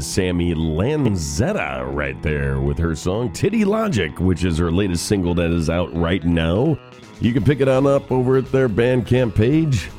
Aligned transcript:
Was 0.00 0.06
Sammi 0.06 0.54
Lanzetta 0.54 1.84
right 1.94 2.22
there 2.22 2.58
with 2.58 2.78
her 2.78 2.96
song 2.96 3.30
Titty 3.34 3.66
Logic, 3.66 4.18
which 4.18 4.44
is 4.44 4.56
her 4.56 4.72
latest 4.72 5.04
single 5.04 5.34
that 5.34 5.50
is 5.50 5.68
out 5.68 5.94
right 5.94 6.24
now. 6.24 6.78
You 7.20 7.34
can 7.34 7.44
pick 7.44 7.60
it 7.60 7.68
on 7.68 7.86
up 7.86 8.10
over 8.10 8.38
at 8.38 8.50
their 8.50 8.66
Bandcamp 8.66 9.34
page. 9.34 9.90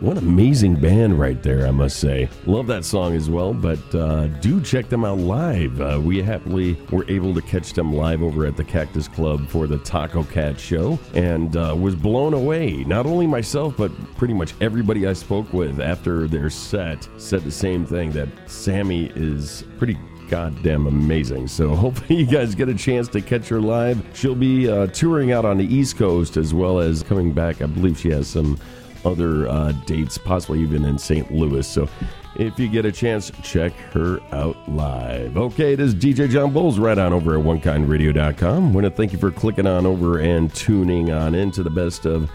What 0.00 0.18
amazing 0.18 0.76
band 0.76 1.18
right 1.18 1.42
there, 1.42 1.66
I 1.66 1.70
must 1.70 2.00
say. 2.00 2.28
Love 2.44 2.66
that 2.66 2.84
song 2.84 3.14
as 3.16 3.30
well, 3.30 3.54
but 3.54 3.94
uh, 3.94 4.26
do 4.26 4.60
check 4.60 4.90
them 4.90 5.06
out 5.06 5.18
live. 5.18 5.80
Uh, 5.80 5.98
we 6.02 6.20
happily 6.20 6.76
were 6.90 7.08
able 7.08 7.32
to 7.32 7.40
catch 7.40 7.72
them 7.72 7.94
live 7.94 8.22
over 8.22 8.44
at 8.44 8.58
the 8.58 8.64
Cactus 8.64 9.08
Club 9.08 9.48
for 9.48 9.66
the 9.66 9.78
Taco 9.78 10.22
Cat 10.24 10.60
show 10.60 10.98
and 11.14 11.56
uh, 11.56 11.74
was 11.78 11.94
blown 11.94 12.34
away. 12.34 12.84
Not 12.84 13.06
only 13.06 13.26
myself, 13.26 13.74
but 13.78 13.90
pretty 14.16 14.34
much 14.34 14.52
everybody 14.60 15.06
I 15.06 15.14
spoke 15.14 15.50
with 15.54 15.80
after 15.80 16.28
their 16.28 16.50
set 16.50 17.08
said 17.16 17.42
the 17.42 17.50
same 17.50 17.86
thing 17.86 18.10
that 18.12 18.28
Sammi 18.50 19.10
is 19.16 19.64
pretty 19.78 19.96
goddamn 20.28 20.86
amazing. 20.86 21.48
So 21.48 21.74
hopefully 21.74 22.20
you 22.20 22.26
guys 22.26 22.54
get 22.54 22.68
a 22.68 22.74
chance 22.74 23.08
to 23.08 23.20
catch 23.20 23.48
her 23.48 23.60
live. 23.60 24.04
She'll 24.12 24.34
be 24.34 24.68
uh, 24.68 24.88
touring 24.88 25.32
out 25.32 25.44
on 25.44 25.56
the 25.56 25.64
East 25.64 25.96
Coast 25.96 26.36
as 26.36 26.52
well 26.52 26.80
as 26.80 27.02
coming 27.02 27.32
back. 27.32 27.62
I 27.62 27.66
believe 27.66 27.98
she 27.98 28.10
has 28.10 28.28
some 28.28 28.58
other 29.06 29.48
uh, 29.48 29.72
dates, 29.86 30.18
possibly 30.18 30.60
even 30.60 30.84
in 30.84 30.98
St. 30.98 31.32
Louis. 31.32 31.66
So 31.66 31.88
if 32.34 32.58
you 32.58 32.68
get 32.68 32.84
a 32.84 32.92
chance, 32.92 33.30
check 33.42 33.72
her 33.92 34.20
out 34.32 34.56
live. 34.68 35.36
Okay, 35.36 35.72
it 35.72 35.80
is 35.80 35.94
DJ 35.94 36.28
John 36.28 36.52
Bowles 36.52 36.78
right 36.78 36.98
on 36.98 37.12
over 37.12 37.38
at 37.38 37.44
OneKindRadio.com. 37.44 38.74
want 38.74 38.84
to 38.84 38.90
thank 38.90 39.12
you 39.12 39.18
for 39.18 39.30
clicking 39.30 39.66
on 39.66 39.86
over 39.86 40.18
and 40.18 40.52
tuning 40.54 41.12
on 41.12 41.34
into 41.34 41.62
the 41.62 41.70
best 41.70 42.04
of, 42.04 42.30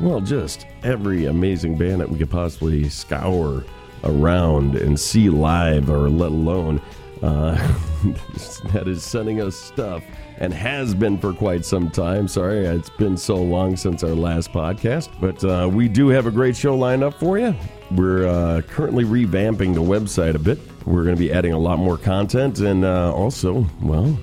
well, 0.00 0.20
just 0.20 0.66
every 0.82 1.26
amazing 1.26 1.78
band 1.78 2.00
that 2.00 2.10
we 2.10 2.18
could 2.18 2.30
possibly 2.30 2.88
scour 2.88 3.64
around 4.04 4.76
and 4.76 4.98
see 4.98 5.30
live 5.30 5.88
or 5.88 6.08
let 6.08 6.30
alone 6.30 6.80
uh, 7.22 7.54
that 8.72 8.84
is 8.86 9.02
sending 9.02 9.40
us 9.40 9.56
stuff 9.56 10.02
and 10.38 10.52
has 10.52 10.94
been 10.94 11.18
for 11.18 11.32
quite 11.32 11.64
some 11.64 11.90
time. 11.90 12.28
Sorry, 12.28 12.64
it's 12.64 12.90
been 12.90 13.16
so 13.16 13.36
long 13.36 13.76
since 13.76 14.02
our 14.04 14.14
last 14.14 14.52
podcast, 14.52 15.08
but 15.20 15.42
uh, 15.44 15.68
we 15.68 15.88
do 15.88 16.08
have 16.08 16.26
a 16.26 16.30
great 16.30 16.56
show 16.56 16.76
lined 16.76 17.02
up 17.02 17.14
for 17.18 17.38
you. 17.38 17.54
We're 17.90 18.26
uh, 18.26 18.62
currently 18.62 19.04
revamping 19.04 19.74
the 19.74 19.80
website 19.80 20.34
a 20.34 20.38
bit. 20.38 20.58
We're 20.86 21.04
going 21.04 21.16
to 21.16 21.20
be 21.20 21.32
adding 21.32 21.52
a 21.52 21.58
lot 21.58 21.78
more 21.78 21.98
content 21.98 22.60
and 22.60 22.84
uh, 22.84 23.12
also, 23.12 23.66
well, 23.82 24.18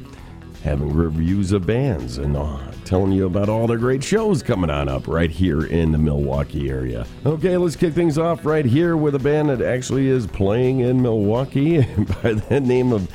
having 0.63 0.93
reviews 0.93 1.51
of 1.51 1.65
bands 1.65 2.17
and 2.17 2.35
uh, 2.35 2.59
telling 2.85 3.11
you 3.11 3.25
about 3.25 3.49
all 3.49 3.67
the 3.67 3.77
great 3.77 4.03
shows 4.03 4.41
coming 4.41 4.69
on 4.69 4.87
up 4.87 5.07
right 5.07 5.29
here 5.29 5.65
in 5.65 5.91
the 5.91 5.97
Milwaukee 5.97 6.69
area. 6.69 7.05
Okay, 7.25 7.57
let's 7.57 7.75
kick 7.75 7.93
things 7.93 8.17
off 8.17 8.45
right 8.45 8.65
here 8.65 8.95
with 8.95 9.15
a 9.15 9.19
band 9.19 9.49
that 9.49 9.61
actually 9.61 10.07
is 10.07 10.25
playing 10.25 10.79
in 10.79 11.01
Milwaukee 11.01 11.81
by 12.23 12.33
the 12.33 12.59
name 12.59 12.91
of 12.93 13.09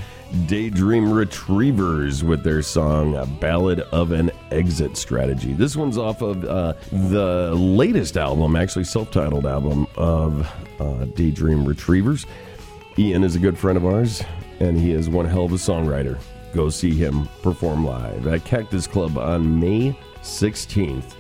Daydream 0.47 1.13
Retrievers 1.13 2.23
with 2.23 2.45
their 2.45 2.63
song 2.63 3.17
A 3.17 3.27
Ballad 3.27 3.81
of 3.93 4.13
an 4.13 4.31
Exit 4.53 4.97
Strategy. 4.97 5.55
This 5.55 5.75
one's 5.75 5.99
off 5.99 6.23
of 6.23 6.45
uh, 6.45 6.75
the 6.93 7.53
latest 7.55 8.17
album, 8.17 8.55
actually 8.55 8.85
self 8.85 9.11
titled 9.11 9.45
album 9.45 9.89
of 9.97 10.49
uh, 10.79 11.07
Daydream 11.17 11.65
Retrievers. 11.65 12.27
Ian 12.97 13.25
is 13.25 13.35
a 13.35 13.41
good 13.41 13.59
friend 13.59 13.77
of 13.77 13.85
ours, 13.85 14.23
and 14.61 14.79
he 14.79 14.93
is 14.93 15.09
one 15.09 15.27
hell 15.27 15.47
of 15.47 15.53
a 15.53 15.57
songwriter. 15.57 16.19
Go 16.55 16.69
see 16.69 16.95
him 16.95 17.29
perform 17.43 17.85
live 17.85 18.29
at 18.29 18.45
Cactus 18.45 18.87
Club 18.87 19.19
on 19.19 19.59
May 19.59 19.99
16th. 20.23 21.15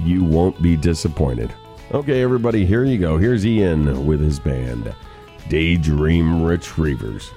You 0.00 0.24
won't 0.24 0.60
be 0.62 0.74
disappointed. 0.74 1.54
Okay, 1.92 2.22
everybody, 2.22 2.64
here 2.64 2.84
you 2.84 2.96
go. 2.96 3.18
Here's 3.18 3.44
Ian 3.44 4.06
with 4.06 4.20
his 4.20 4.40
band, 4.40 4.94
Daydream 5.48 6.42
Retrievers. 6.42 7.30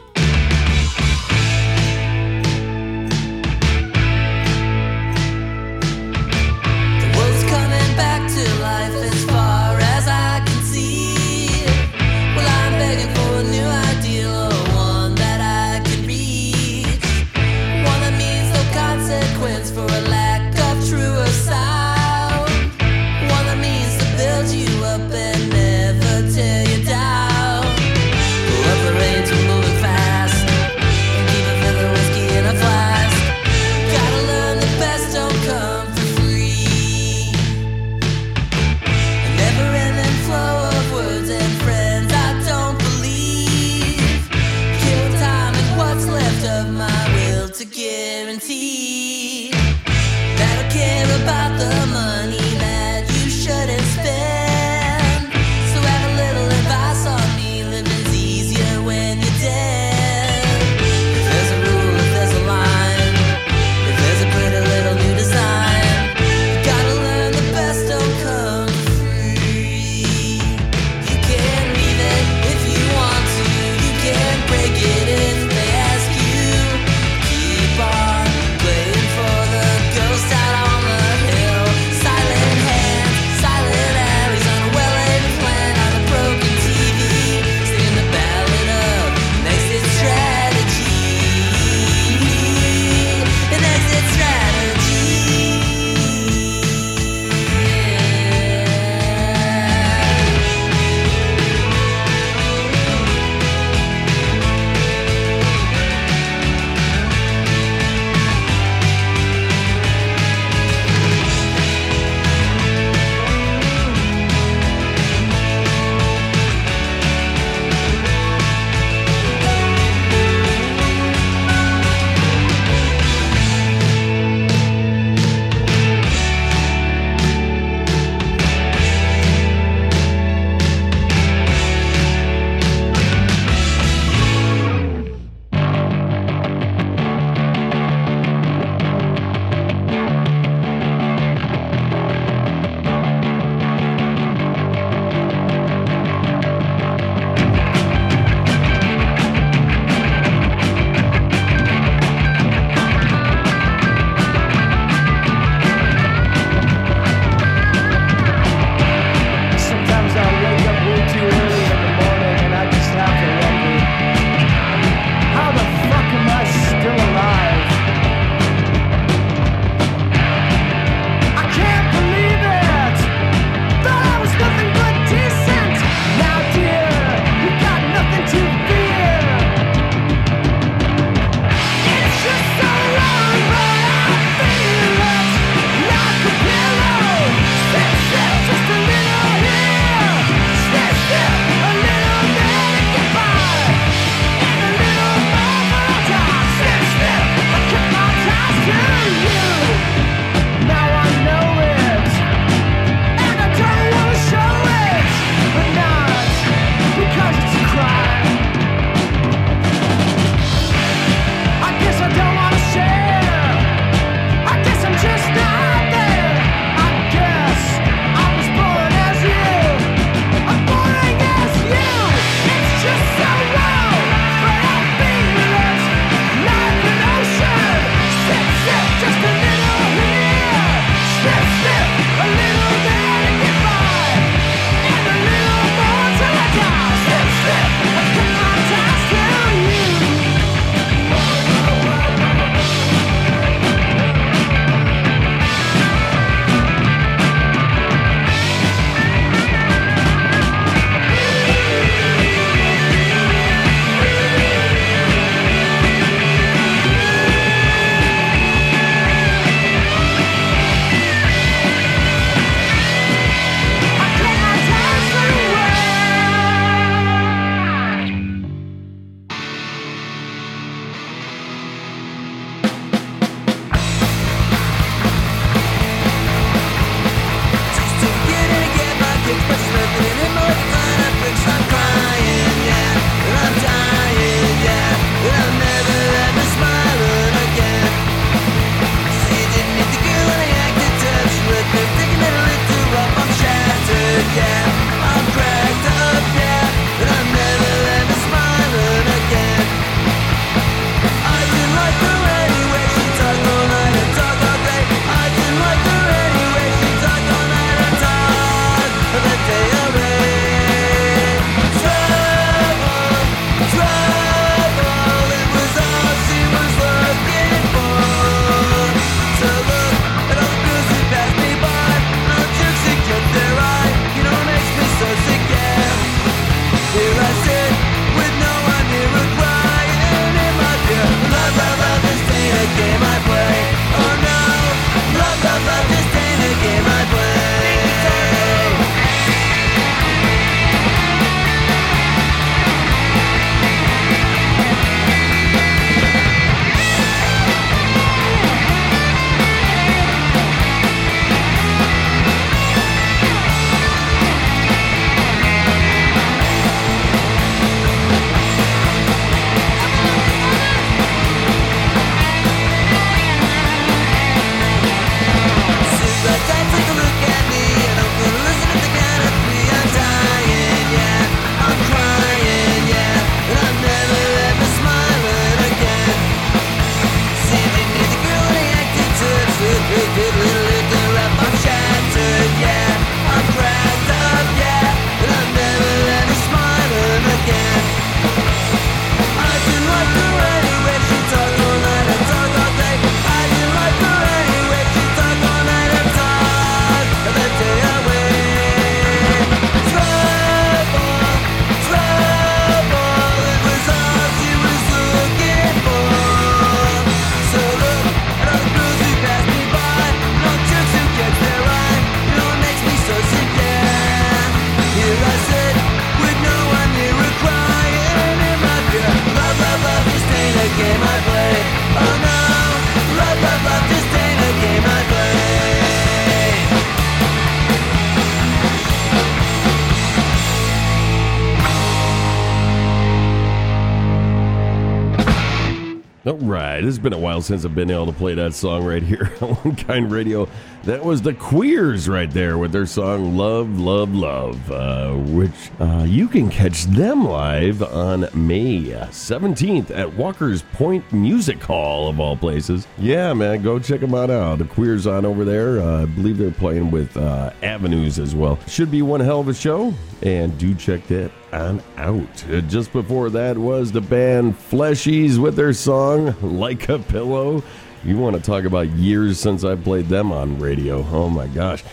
It's 436.87 436.97
been 436.97 437.13
a 437.13 437.17
while 437.19 437.41
since 437.41 437.65
I've 437.65 437.75
been 437.75 437.91
able 437.91 438.05
to 438.07 438.11
play 438.11 438.33
that 438.35 438.53
song 438.53 438.85
right 438.85 439.03
here 439.03 439.31
on 439.41 439.55
One 439.55 439.75
Kind 439.75 440.11
Radio. 440.11 440.47
That 440.83 441.03
was 441.03 441.21
the 441.21 441.33
Queers 441.33 442.07
right 442.07 442.31
there 442.31 442.57
with 442.57 442.71
their 442.71 442.85
song 442.85 443.35
Love, 443.35 443.77
Love, 443.77 444.15
Love, 444.15 444.71
uh, 444.71 445.13
which 445.15 445.71
uh, 445.79 446.05
you 446.07 446.27
can 446.27 446.49
catch 446.49 446.85
them 446.85 447.25
live 447.27 447.83
on 447.83 448.29
May 448.33 448.83
17th 448.83 449.91
at 449.91 450.13
Walker's 450.13 450.61
Point 450.61 451.11
Music 451.11 451.61
Hall, 451.61 452.07
of 452.07 452.19
all 452.19 452.37
places. 452.37 452.87
Yeah, 452.97 453.33
man, 453.33 453.63
go 453.63 453.79
check 453.79 453.99
them 453.99 454.15
out. 454.15 454.27
The 454.57 454.65
Queers 454.65 455.07
on 455.07 455.25
over 455.25 455.43
there. 455.43 455.81
Uh, 455.81 456.03
I 456.03 456.05
believe 456.05 456.37
they're 456.37 456.51
playing 456.51 456.91
with 456.91 457.17
uh, 457.17 457.51
Avenues 457.63 458.17
as 458.19 458.33
well. 458.33 458.57
Should 458.67 458.91
be 458.91 459.01
one 459.01 459.19
hell 459.19 459.41
of 459.41 459.49
a 459.49 459.53
show, 459.53 459.93
and 460.21 460.57
do 460.57 460.73
check 460.73 461.05
that 461.07 461.31
on 461.53 461.81
out. 461.97 462.45
Just 462.67 462.91
before 462.91 463.29
that 463.29 463.57
was 463.57 463.91
the 463.91 464.01
band 464.01 464.55
Fleshies 464.55 465.37
with 465.37 465.55
their 465.55 465.73
song 465.73 466.35
Like 466.41 466.89
a 466.89 466.99
Pillow. 466.99 467.63
You 468.03 468.17
want 468.17 468.35
to 468.35 468.41
talk 468.41 468.63
about 468.63 468.87
years 468.89 469.39
since 469.39 469.63
I 469.63 469.75
played 469.75 470.07
them 470.07 470.31
on 470.31 470.59
radio. 470.59 471.05
Oh 471.11 471.29
my 471.29 471.47
gosh. 471.47 471.83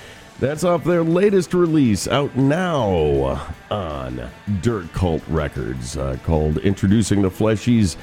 That's 0.41 0.65
off 0.65 0.83
their 0.85 1.05
latest 1.05 1.55
release 1.55 2.09
out 2.09 2.35
now 2.37 3.41
on 3.71 4.31
Dirt 4.63 4.93
Cult 4.93 5.23
Records 5.29 5.97
uh, 5.97 6.17
called 6.25 6.59
Introducing 6.59 7.23
the 7.23 7.31
Fleshies. 7.31 7.97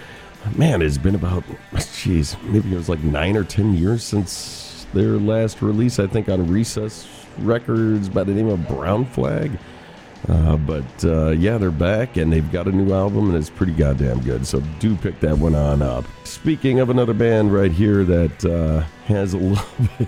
Man, 0.55 0.81
it's 0.81 0.97
been 0.97 1.15
about, 1.15 1.43
jeez, 1.73 2.41
maybe 2.43 2.71
it 2.71 2.77
was 2.77 2.89
like 2.89 3.03
nine 3.03 3.35
or 3.35 3.43
ten 3.43 3.75
years 3.75 4.03
since 4.03 4.87
their 4.93 5.17
last 5.17 5.61
release, 5.61 5.99
I 5.99 6.07
think 6.07 6.29
on 6.29 6.47
Recess 6.49 7.07
Records 7.39 8.09
by 8.09 8.23
the 8.23 8.33
name 8.33 8.47
of 8.47 8.67
Brown 8.67 9.05
Flag. 9.05 9.51
Uh, 10.27 10.55
but 10.57 11.03
uh, 11.03 11.29
yeah, 11.29 11.57
they're 11.57 11.71
back 11.71 12.17
and 12.17 12.31
they've 12.31 12.51
got 12.51 12.67
a 12.67 12.71
new 12.71 12.93
album 12.93 13.29
and 13.29 13.37
it's 13.37 13.49
pretty 13.49 13.73
goddamn 13.73 14.21
good. 14.21 14.45
So 14.45 14.59
do 14.79 14.95
pick 14.95 15.19
that 15.21 15.37
one 15.37 15.55
on 15.55 15.81
up. 15.81 16.05
Speaking 16.23 16.79
of 16.79 16.89
another 16.89 17.13
band 17.13 17.53
right 17.53 17.71
here 17.71 18.03
that 18.03 18.45
uh, 18.45 18.81
has 19.05 19.33
a 19.33 19.37
little 19.39 19.65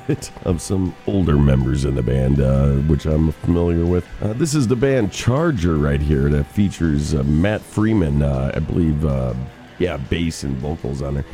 bit 0.08 0.32
of 0.46 0.62
some 0.62 0.96
older 1.08 1.38
members 1.38 1.86
in 1.86 1.96
the 1.96 2.04
band, 2.04 2.40
uh, 2.40 2.74
which 2.88 3.06
I'm 3.06 3.32
familiar 3.32 3.86
with. 3.86 4.08
Uh, 4.22 4.34
this 4.34 4.54
is 4.54 4.68
the 4.68 4.76
band 4.76 5.12
Charger 5.12 5.78
right 5.78 6.02
here 6.02 6.30
that 6.30 6.46
features 6.46 7.14
uh, 7.14 7.24
Matt 7.24 7.62
Freeman, 7.62 8.22
I 8.22 8.60
believe, 8.60 9.04
yeah, 9.80 9.98
bass 9.98 10.44
and 10.44 10.56
vocals 10.58 11.02
on 11.02 11.16
there. 11.16 11.26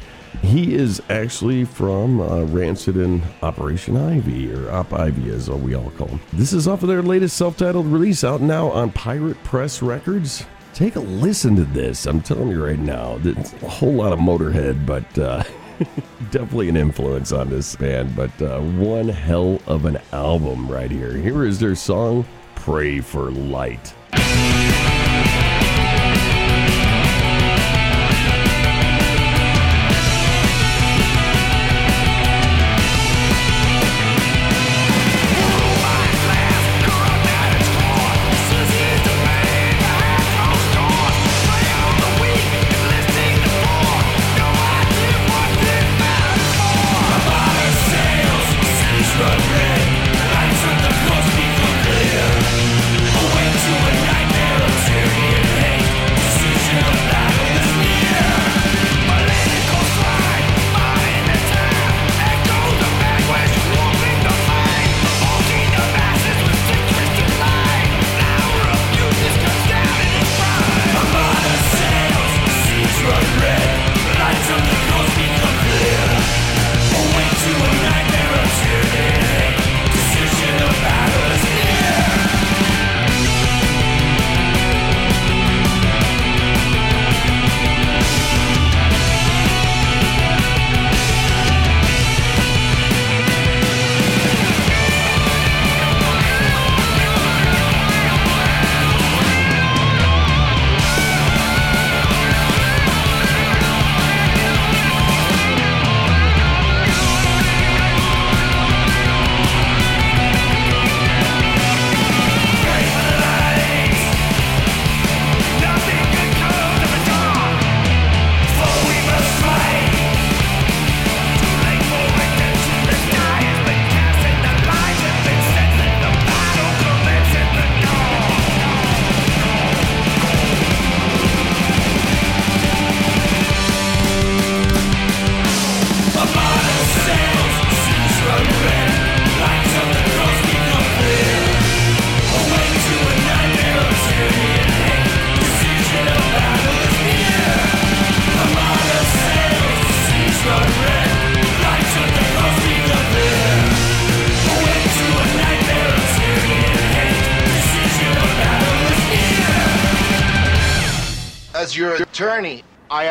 He 0.42 0.76
is 0.76 1.02
actually 1.10 1.66
from 1.66 2.22
uh, 2.22 2.44
Rancid 2.46 2.96
and 2.96 3.24
Operation 3.42 3.98
Ivy, 3.98 4.54
or 4.54 4.72
Op 4.72 4.94
Ivy 4.94 5.30
as 5.32 5.50
we 5.50 5.76
all 5.76 5.92
call 5.92 6.08
him. 6.08 6.20
This 6.34 6.54
is 6.54 6.68
off 6.68 6.84
of 6.84 6.90
their 6.90 7.02
latest 7.02 7.38
self 7.38 7.58
titled 7.58 7.88
release 7.88 8.24
out 8.24 8.42
now 8.42 8.70
on 8.70 8.92
Pirate 8.92 9.42
Press 9.44 9.82
Records. 9.82 10.46
Take 10.74 10.96
a 10.96 11.02
listen 11.02 11.56
to 11.56 11.66
this. 11.66 12.06
I'm 12.06 12.22
telling 12.22 12.50
you 12.50 12.64
right 12.64 12.80
now, 12.80 13.20
it's 13.24 13.54
a 13.64 13.70
whole 13.70 13.94
lot 13.94 14.14
of 14.14 14.20
Motorhead, 14.20 14.86
but 14.86 15.18
uh, 15.18 15.44
definitely 16.32 16.70
an 16.70 16.78
influence 16.78 17.32
on 17.32 17.50
this 17.50 17.76
band. 17.76 18.16
But 18.16 18.42
uh, 18.42 18.60
one 18.62 19.10
hell 19.10 19.60
of 19.68 19.86
an 19.86 20.00
album 20.14 20.72
right 20.72 20.92
here. 20.92 21.14
Here 21.14 21.46
is 21.46 21.60
their 21.60 21.76
song, 21.76 22.26
Pray 22.56 23.02
for 23.02 23.32
Light. 23.32 23.94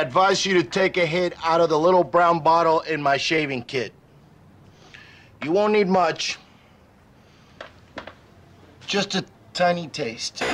Advise 0.09 0.47
you 0.47 0.55
to 0.55 0.62
take 0.62 0.97
a 0.97 1.05
hit 1.05 1.35
out 1.45 1.61
of 1.61 1.69
the 1.69 1.79
little 1.79 2.03
brown 2.03 2.41
bottle 2.41 2.81
in 2.81 3.03
my 3.03 3.19
shaving 3.19 3.62
kit. 3.62 3.93
You 5.45 5.53
won't 5.53 5.75
need 5.75 5.87
much. 5.87 6.38
Just 8.87 9.15
a 9.17 9.25
tiny 9.53 9.87
taste. 9.88 10.38
Speedy 10.38 10.49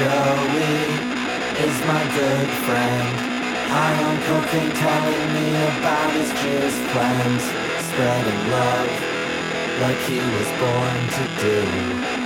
Joey 0.00 0.72
is 1.60 1.76
my 1.84 2.02
good 2.16 2.48
friend. 2.64 3.14
High 3.68 4.02
on 4.02 4.16
cocaine, 4.22 4.72
telling 4.72 5.28
me 5.36 5.46
about 5.76 6.10
his 6.14 6.30
juice 6.40 6.78
plans. 6.92 7.42
Spreading 7.84 8.50
love 8.50 8.90
like 9.82 10.00
he 10.08 10.16
was 10.16 10.48
born 10.58 11.00
to 11.18 11.24
do. 12.16 12.21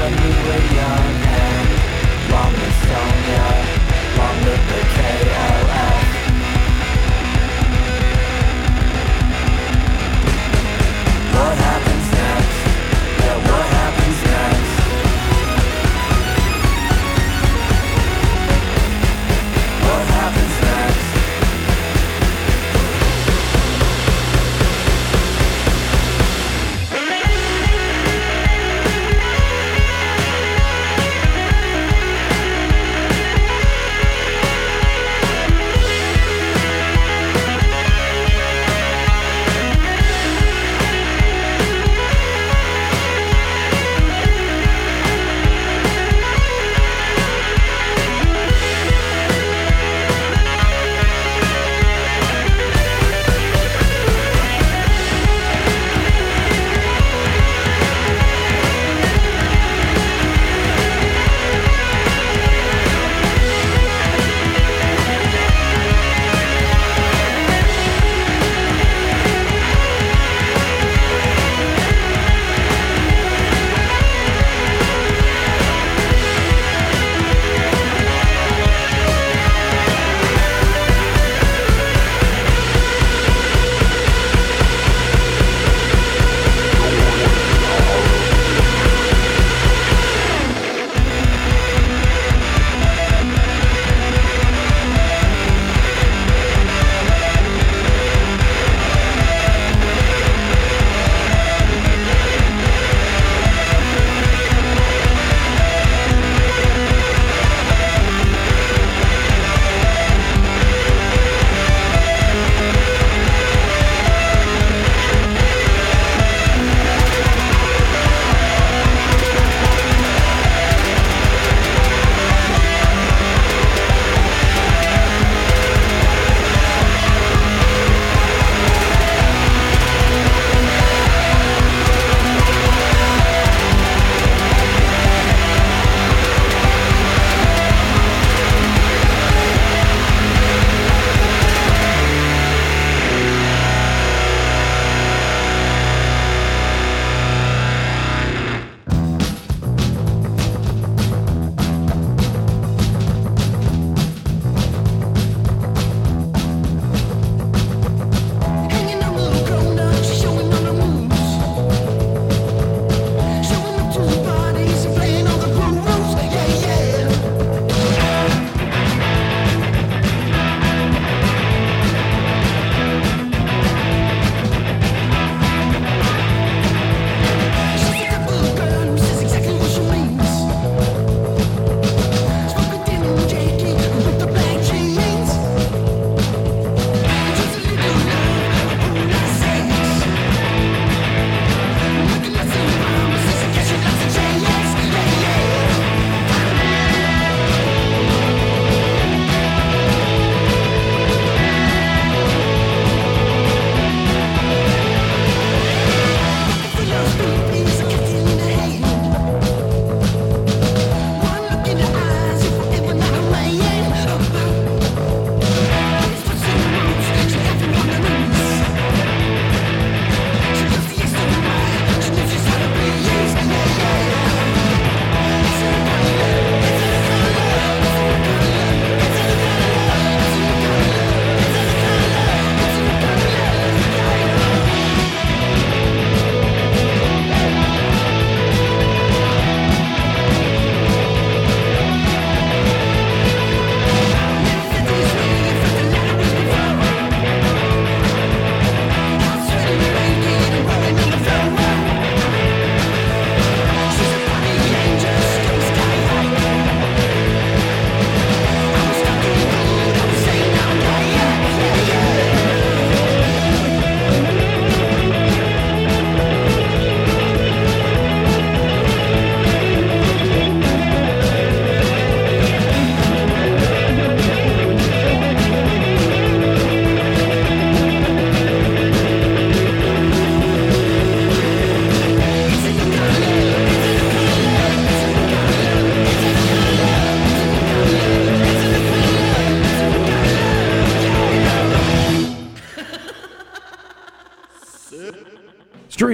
When 0.00 0.12
we 0.12 0.30
were 0.46 0.64
young 0.80 1.14
and 1.42 1.68
long 2.30 2.52
live 2.52 2.76
Sonia, 2.88 3.46
long 4.16 4.36
live 4.44 4.64
the 4.68 4.80
KLF. 4.94 5.49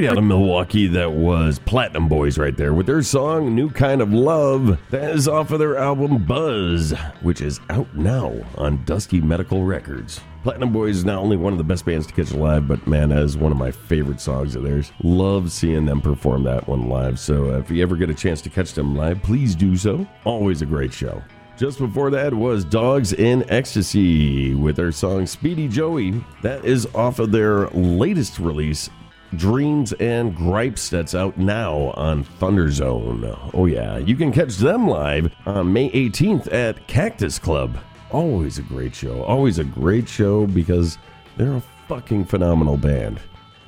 Out 0.07 0.19
of 0.19 0.25
Milwaukee, 0.25 0.87
that 0.89 1.13
was 1.13 1.59
Platinum 1.59 2.09
Boys 2.09 2.39
right 2.39 2.57
there 2.57 2.73
with 2.73 2.87
their 2.87 3.03
song 3.03 3.55
New 3.55 3.71
Kind 3.71 4.01
of 4.01 4.13
Love. 4.13 4.79
That 4.91 5.11
is 5.11 5.27
off 5.27 5.51
of 5.51 5.59
their 5.59 5.77
album 5.77 6.25
Buzz, 6.25 6.93
which 7.23 7.41
is 7.41 7.61
out 7.71 7.93
now 7.97 8.33
on 8.57 8.85
Dusty 8.85 9.21
Medical 9.21 9.65
Records. 9.65 10.21
Platinum 10.43 10.73
Boys 10.73 10.99
is 10.99 11.05
not 11.05 11.19
only 11.19 11.37
one 11.37 11.53
of 11.53 11.59
the 11.59 11.65
best 11.65 11.85
bands 11.85 12.07
to 12.07 12.13
catch 12.13 12.33
live, 12.33 12.69
but 12.69 12.87
man, 12.87 13.09
that 13.09 13.23
is 13.23 13.37
one 13.37 13.51
of 13.51 13.59
my 13.59 13.71
favorite 13.71 14.21
songs 14.21 14.55
of 14.55 14.63
theirs. 14.63 14.93
Love 15.03 15.51
seeing 15.51 15.87
them 15.87 16.01
perform 16.01 16.45
that 16.45 16.69
one 16.69 16.89
live. 16.89 17.19
So 17.19 17.55
uh, 17.55 17.59
if 17.59 17.71
you 17.71 17.83
ever 17.83 17.97
get 17.97 18.11
a 18.11 18.15
chance 18.15 18.41
to 18.43 18.51
catch 18.51 18.73
them 18.75 18.95
live, 18.95 19.23
please 19.23 19.55
do 19.55 19.77
so. 19.77 20.07
Always 20.25 20.63
a 20.63 20.67
great 20.67 20.93
show. 20.93 21.23
Just 21.57 21.79
before 21.79 22.11
that 22.11 22.35
was 22.35 22.67
Dogs 22.67 23.15
in 23.15 23.49
Ecstasy 23.51 24.55
with 24.55 24.77
their 24.77 24.93
song 24.93 25.27
Speedy 25.27 25.69
Joey. 25.69 26.23
That 26.43 26.67
is 26.67 26.87
off 26.95 27.19
of 27.19 27.33
their 27.33 27.69
latest 27.69 28.39
release, 28.39 28.91
Dreams 29.37 29.93
and 29.95 30.35
Gripes 30.35 30.89
that's 30.89 31.15
out 31.15 31.37
now 31.37 31.93
on 31.97 32.25
Thunderzone. 32.25 33.51
Oh, 33.55 33.67
yeah. 33.67 33.99
You 33.99 34.17
can 34.17 34.33
catch 34.33 34.57
them 34.57 34.89
live 34.89 35.35
on 35.47 35.73
May 35.73 35.91
18th 35.91 36.53
at 36.53 36.87
Cactus 36.87 37.39
Club. 37.39 37.79
Always 38.11 38.59
a 38.59 38.63
great 38.63 38.95
show. 38.95 39.23
Always 39.25 39.59
a 39.59 39.65
great 39.65 40.09
show 40.09 40.47
because 40.47 40.99
they're 41.37 41.57
a 41.57 41.63
fucking 41.89 42.25
phenomenal 42.25 42.77
band. 42.77 43.21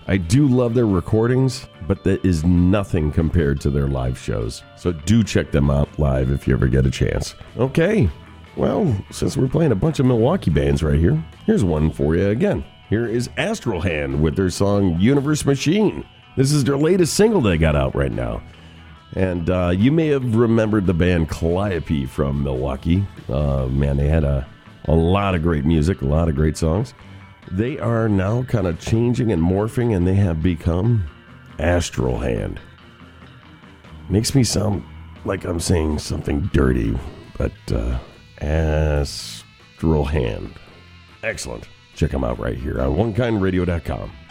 I 0.06 0.16
do 0.16 0.46
love 0.46 0.74
their 0.74 0.86
recordings, 0.86 1.66
but 1.86 2.02
that 2.04 2.24
is 2.24 2.42
nothing 2.44 3.12
compared 3.12 3.60
to 3.60 3.70
their 3.70 3.88
live 3.88 4.18
shows. 4.18 4.62
So 4.76 4.92
do 4.92 5.22
check 5.22 5.50
them 5.50 5.70
out 5.70 5.98
live 5.98 6.30
if 6.30 6.48
you 6.48 6.54
ever 6.54 6.66
get 6.66 6.86
a 6.86 6.90
chance. 6.90 7.34
Okay. 7.58 8.08
Well, 8.56 8.96
since 9.10 9.36
we're 9.36 9.48
playing 9.48 9.72
a 9.72 9.76
bunch 9.76 10.00
of 10.00 10.06
Milwaukee 10.06 10.50
bands 10.50 10.82
right 10.82 10.98
here, 10.98 11.22
here's 11.44 11.62
one 11.62 11.90
for 11.90 12.16
you 12.16 12.28
again. 12.28 12.64
Here 12.88 13.06
is 13.06 13.28
Astral 13.36 13.82
Hand 13.82 14.22
with 14.22 14.34
their 14.34 14.48
song 14.48 14.98
Universe 14.98 15.44
Machine. 15.44 16.06
This 16.36 16.52
is 16.52 16.64
their 16.64 16.78
latest 16.78 17.12
single 17.14 17.42
they 17.42 17.58
got 17.58 17.76
out 17.76 17.94
right 17.94 18.12
now. 18.12 18.42
And 19.14 19.50
uh, 19.50 19.72
you 19.76 19.92
may 19.92 20.06
have 20.08 20.34
remembered 20.34 20.86
the 20.86 20.94
band 20.94 21.28
Calliope 21.28 22.06
from 22.06 22.42
Milwaukee. 22.42 23.06
Uh, 23.28 23.66
man, 23.66 23.98
they 23.98 24.08
had 24.08 24.24
a, 24.24 24.46
a 24.86 24.94
lot 24.94 25.34
of 25.34 25.42
great 25.42 25.66
music, 25.66 26.00
a 26.00 26.06
lot 26.06 26.30
of 26.30 26.34
great 26.34 26.56
songs. 26.56 26.94
They 27.50 27.78
are 27.78 28.08
now 28.08 28.44
kind 28.44 28.66
of 28.66 28.80
changing 28.80 29.32
and 29.32 29.42
morphing, 29.42 29.94
and 29.94 30.06
they 30.06 30.14
have 30.14 30.42
become 30.42 31.04
Astral 31.58 32.18
Hand. 32.18 32.58
Makes 34.08 34.34
me 34.34 34.44
sound 34.44 34.82
like 35.26 35.44
I'm 35.44 35.60
saying 35.60 35.98
something 35.98 36.48
dirty, 36.54 36.98
but 37.36 37.52
uh, 37.70 37.98
Astral 38.40 40.06
Hand. 40.06 40.54
Excellent. 41.22 41.68
Check 41.98 42.12
them 42.12 42.22
out 42.22 42.38
right 42.38 42.56
here 42.56 42.80
on 42.80 42.94
OneKindRadio.com. 42.94 44.27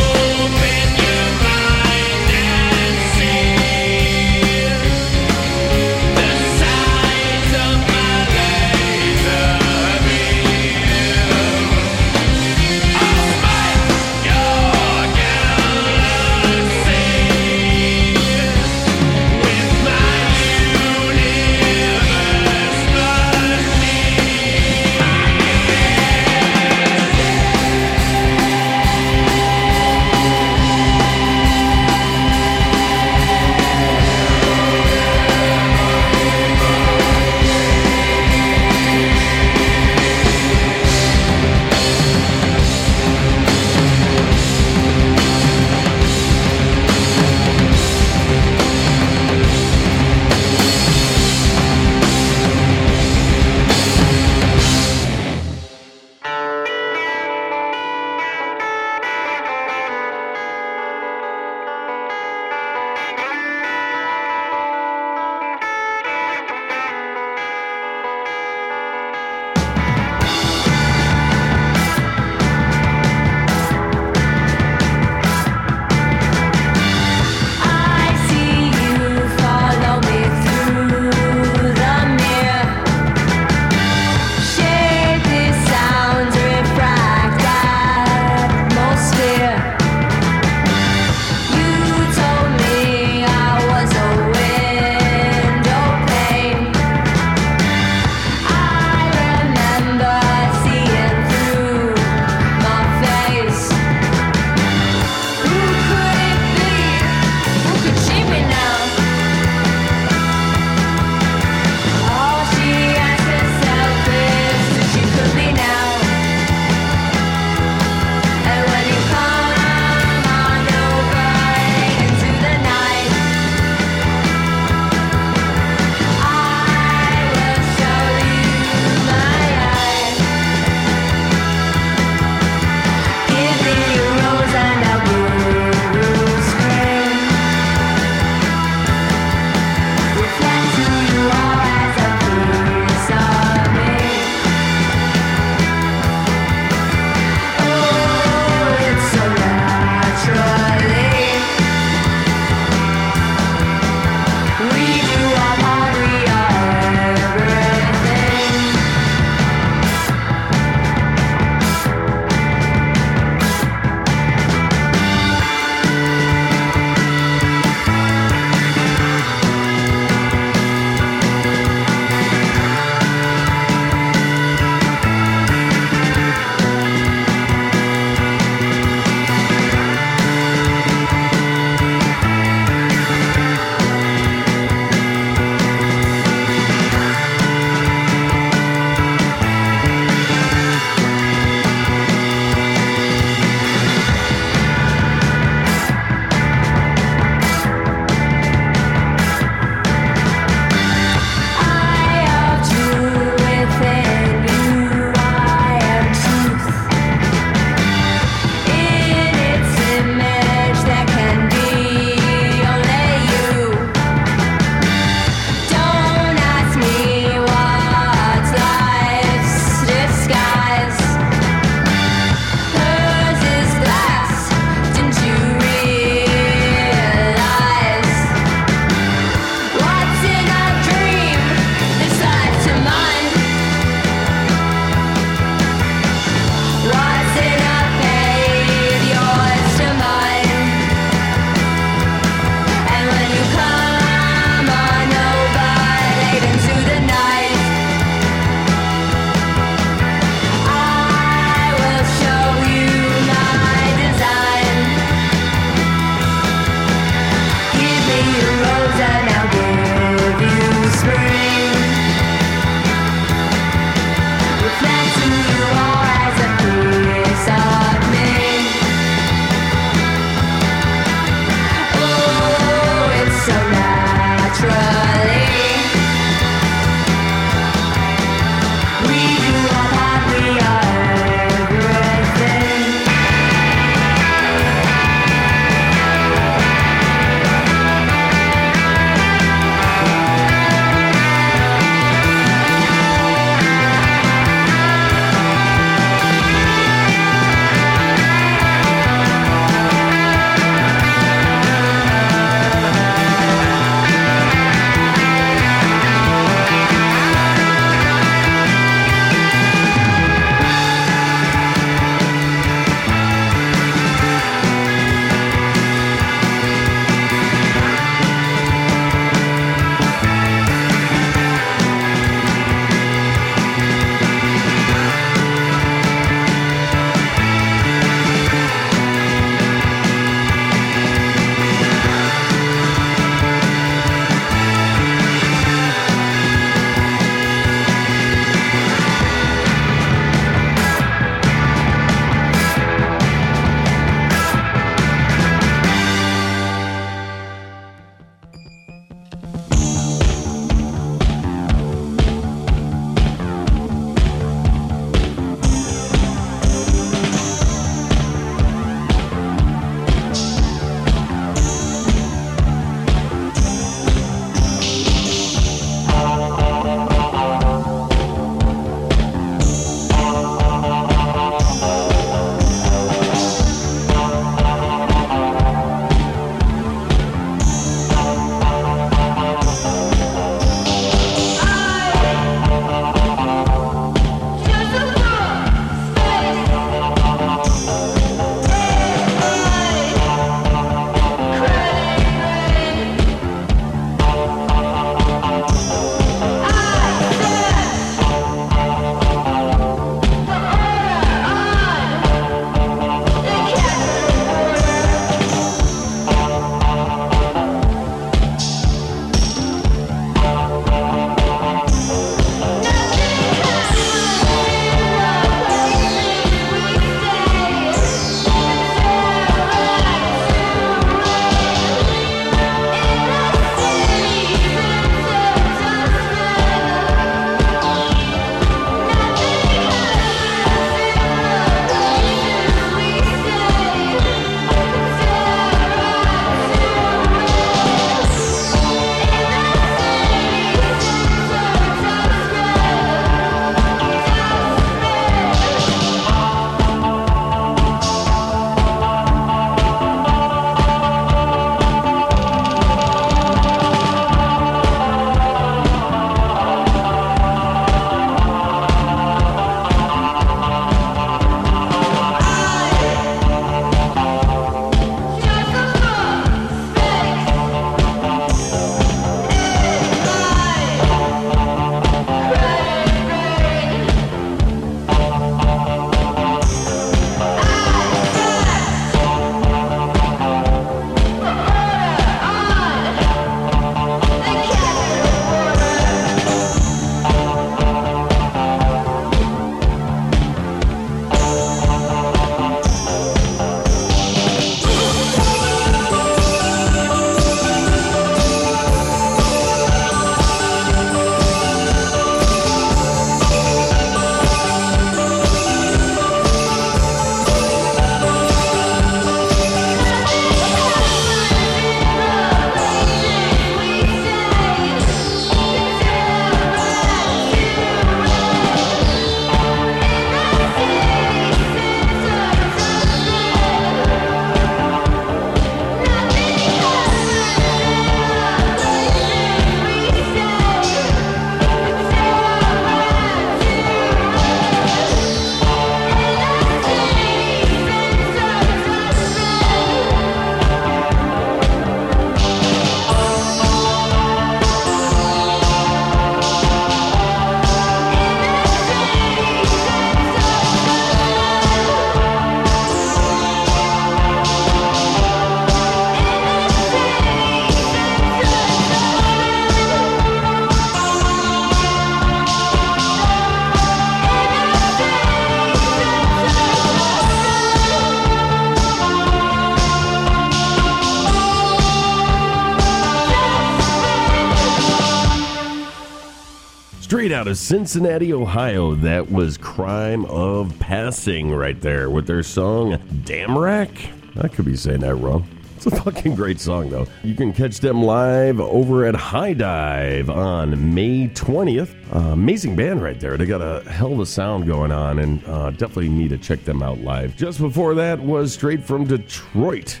out 577.36 577.48
of 577.48 577.58
Cincinnati, 577.58 578.32
Ohio, 578.32 578.94
that 578.94 579.30
was 579.30 579.58
Crime 579.58 580.24
of 580.24 580.74
Passing 580.78 581.50
right 581.50 581.78
there 581.78 582.08
with 582.08 582.26
their 582.26 582.42
song 582.42 582.96
Damrak. 583.26 584.10
I 584.42 584.48
could 584.48 584.64
be 584.64 584.74
saying 584.74 585.00
that 585.00 585.16
wrong. 585.16 585.46
It's 585.76 585.84
a 585.84 585.90
fucking 585.90 586.34
great 586.34 586.58
song, 586.58 586.88
though. 586.88 587.06
You 587.22 587.34
can 587.34 587.52
catch 587.52 587.80
them 587.80 588.02
live 588.02 588.58
over 588.58 589.04
at 589.04 589.14
High 589.14 589.52
Dive 589.52 590.30
on 590.30 590.94
May 590.94 591.28
20th. 591.28 591.94
Uh, 592.10 592.32
amazing 592.32 592.74
band 592.74 593.02
right 593.02 593.20
there. 593.20 593.36
They 593.36 593.44
got 593.44 593.60
a 593.60 593.86
hell 593.90 594.14
of 594.14 594.20
a 594.20 594.26
sound 594.26 594.66
going 594.66 594.90
on, 594.90 595.18
and 595.18 595.44
uh, 595.44 595.72
definitely 595.72 596.08
need 596.08 596.30
to 596.30 596.38
check 596.38 596.64
them 596.64 596.82
out 596.82 597.00
live. 597.00 597.36
Just 597.36 597.60
before 597.60 597.94
that 597.96 598.18
was 598.18 598.54
straight 598.54 598.82
from 598.82 599.04
Detroit. 599.04 600.00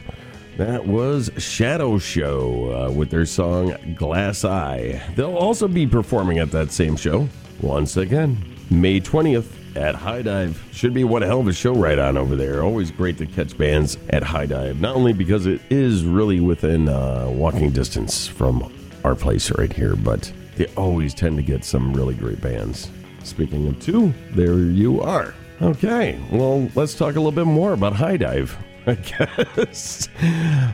That 0.56 0.86
was 0.86 1.30
Shadow 1.36 1.98
Show 1.98 2.88
uh, 2.88 2.90
with 2.90 3.10
their 3.10 3.26
song 3.26 3.76
Glass 3.94 4.42
Eye. 4.42 5.02
They'll 5.14 5.36
also 5.36 5.68
be 5.68 5.86
performing 5.86 6.38
at 6.38 6.50
that 6.52 6.72
same 6.72 6.96
show 6.96 7.28
once 7.60 7.98
again, 7.98 8.38
May 8.70 9.02
20th 9.02 9.76
at 9.76 9.94
High 9.94 10.22
Dive. 10.22 10.66
Should 10.72 10.94
be 10.94 11.04
one 11.04 11.20
hell 11.20 11.40
of 11.40 11.48
a 11.48 11.52
show 11.52 11.74
right 11.74 11.98
on 11.98 12.16
over 12.16 12.36
there. 12.36 12.62
Always 12.62 12.90
great 12.90 13.18
to 13.18 13.26
catch 13.26 13.58
bands 13.58 13.98
at 14.08 14.22
High 14.22 14.46
Dive, 14.46 14.80
not 14.80 14.96
only 14.96 15.12
because 15.12 15.44
it 15.44 15.60
is 15.68 16.04
really 16.04 16.40
within 16.40 16.88
uh, 16.88 17.28
walking 17.28 17.68
distance 17.68 18.26
from 18.26 18.72
our 19.04 19.14
place 19.14 19.50
right 19.58 19.70
here, 19.72 19.94
but 19.94 20.32
they 20.56 20.66
always 20.76 21.12
tend 21.12 21.36
to 21.36 21.42
get 21.42 21.64
some 21.66 21.92
really 21.92 22.14
great 22.14 22.40
bands. 22.40 22.90
Speaking 23.24 23.68
of 23.68 23.78
two, 23.82 24.14
there 24.30 24.58
you 24.58 25.02
are. 25.02 25.34
Okay, 25.60 26.18
well, 26.30 26.70
let's 26.74 26.94
talk 26.94 27.16
a 27.16 27.20
little 27.20 27.30
bit 27.30 27.46
more 27.46 27.74
about 27.74 27.92
High 27.92 28.16
Dive. 28.16 28.56
I 28.88 28.94
guess. 28.94 30.08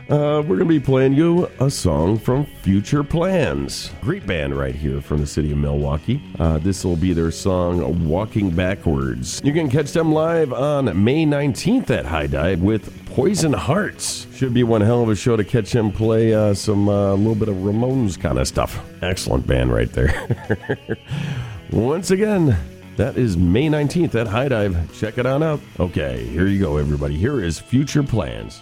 Uh, 0.07 0.43
we're 0.45 0.57
going 0.57 0.59
to 0.59 0.65
be 0.65 0.79
playing 0.79 1.13
you 1.13 1.49
a 1.59 1.71
song 1.71 2.19
from 2.19 2.45
Future 2.45 3.03
Plans. 3.03 3.89
Great 4.01 4.27
band 4.27 4.55
right 4.55 4.75
here 4.75 5.01
from 5.01 5.17
the 5.17 5.25
city 5.25 5.51
of 5.51 5.57
Milwaukee. 5.57 6.21
Uh, 6.37 6.59
this 6.59 6.85
will 6.85 6.95
be 6.95 7.13
their 7.13 7.31
song 7.31 8.07
Walking 8.07 8.51
Backwards. 8.51 9.41
You 9.43 9.51
can 9.51 9.67
catch 9.67 9.93
them 9.93 10.13
live 10.13 10.53
on 10.53 11.03
May 11.03 11.25
19th 11.25 11.89
at 11.89 12.05
High 12.05 12.27
Dive 12.27 12.61
with 12.61 13.03
Poison 13.07 13.53
Hearts. 13.53 14.27
Should 14.35 14.53
be 14.53 14.63
one 14.63 14.81
hell 14.81 15.01
of 15.01 15.09
a 15.09 15.15
show 15.15 15.35
to 15.35 15.43
catch 15.43 15.73
him 15.73 15.91
play 15.91 16.35
uh, 16.35 16.53
some 16.53 16.87
a 16.87 17.15
little 17.15 17.33
bit 17.33 17.49
of 17.49 17.55
Ramones 17.57 18.19
kind 18.19 18.37
of 18.37 18.47
stuff. 18.47 18.79
Excellent 19.01 19.47
band 19.47 19.73
right 19.73 19.91
there. 19.91 20.29
Once 21.71 22.11
again, 22.11 22.55
that 22.97 23.17
is 23.17 23.37
May 23.37 23.67
19th 23.67 24.15
at 24.15 24.27
High 24.27 24.49
Dive. 24.49 24.93
Check 24.93 25.17
it 25.17 25.25
on 25.25 25.43
out. 25.43 25.59
Okay, 25.79 26.25
here 26.25 26.47
you 26.47 26.59
go, 26.59 26.77
everybody. 26.77 27.15
Here 27.15 27.43
is 27.43 27.59
Future 27.59 28.03
Plans. 28.03 28.59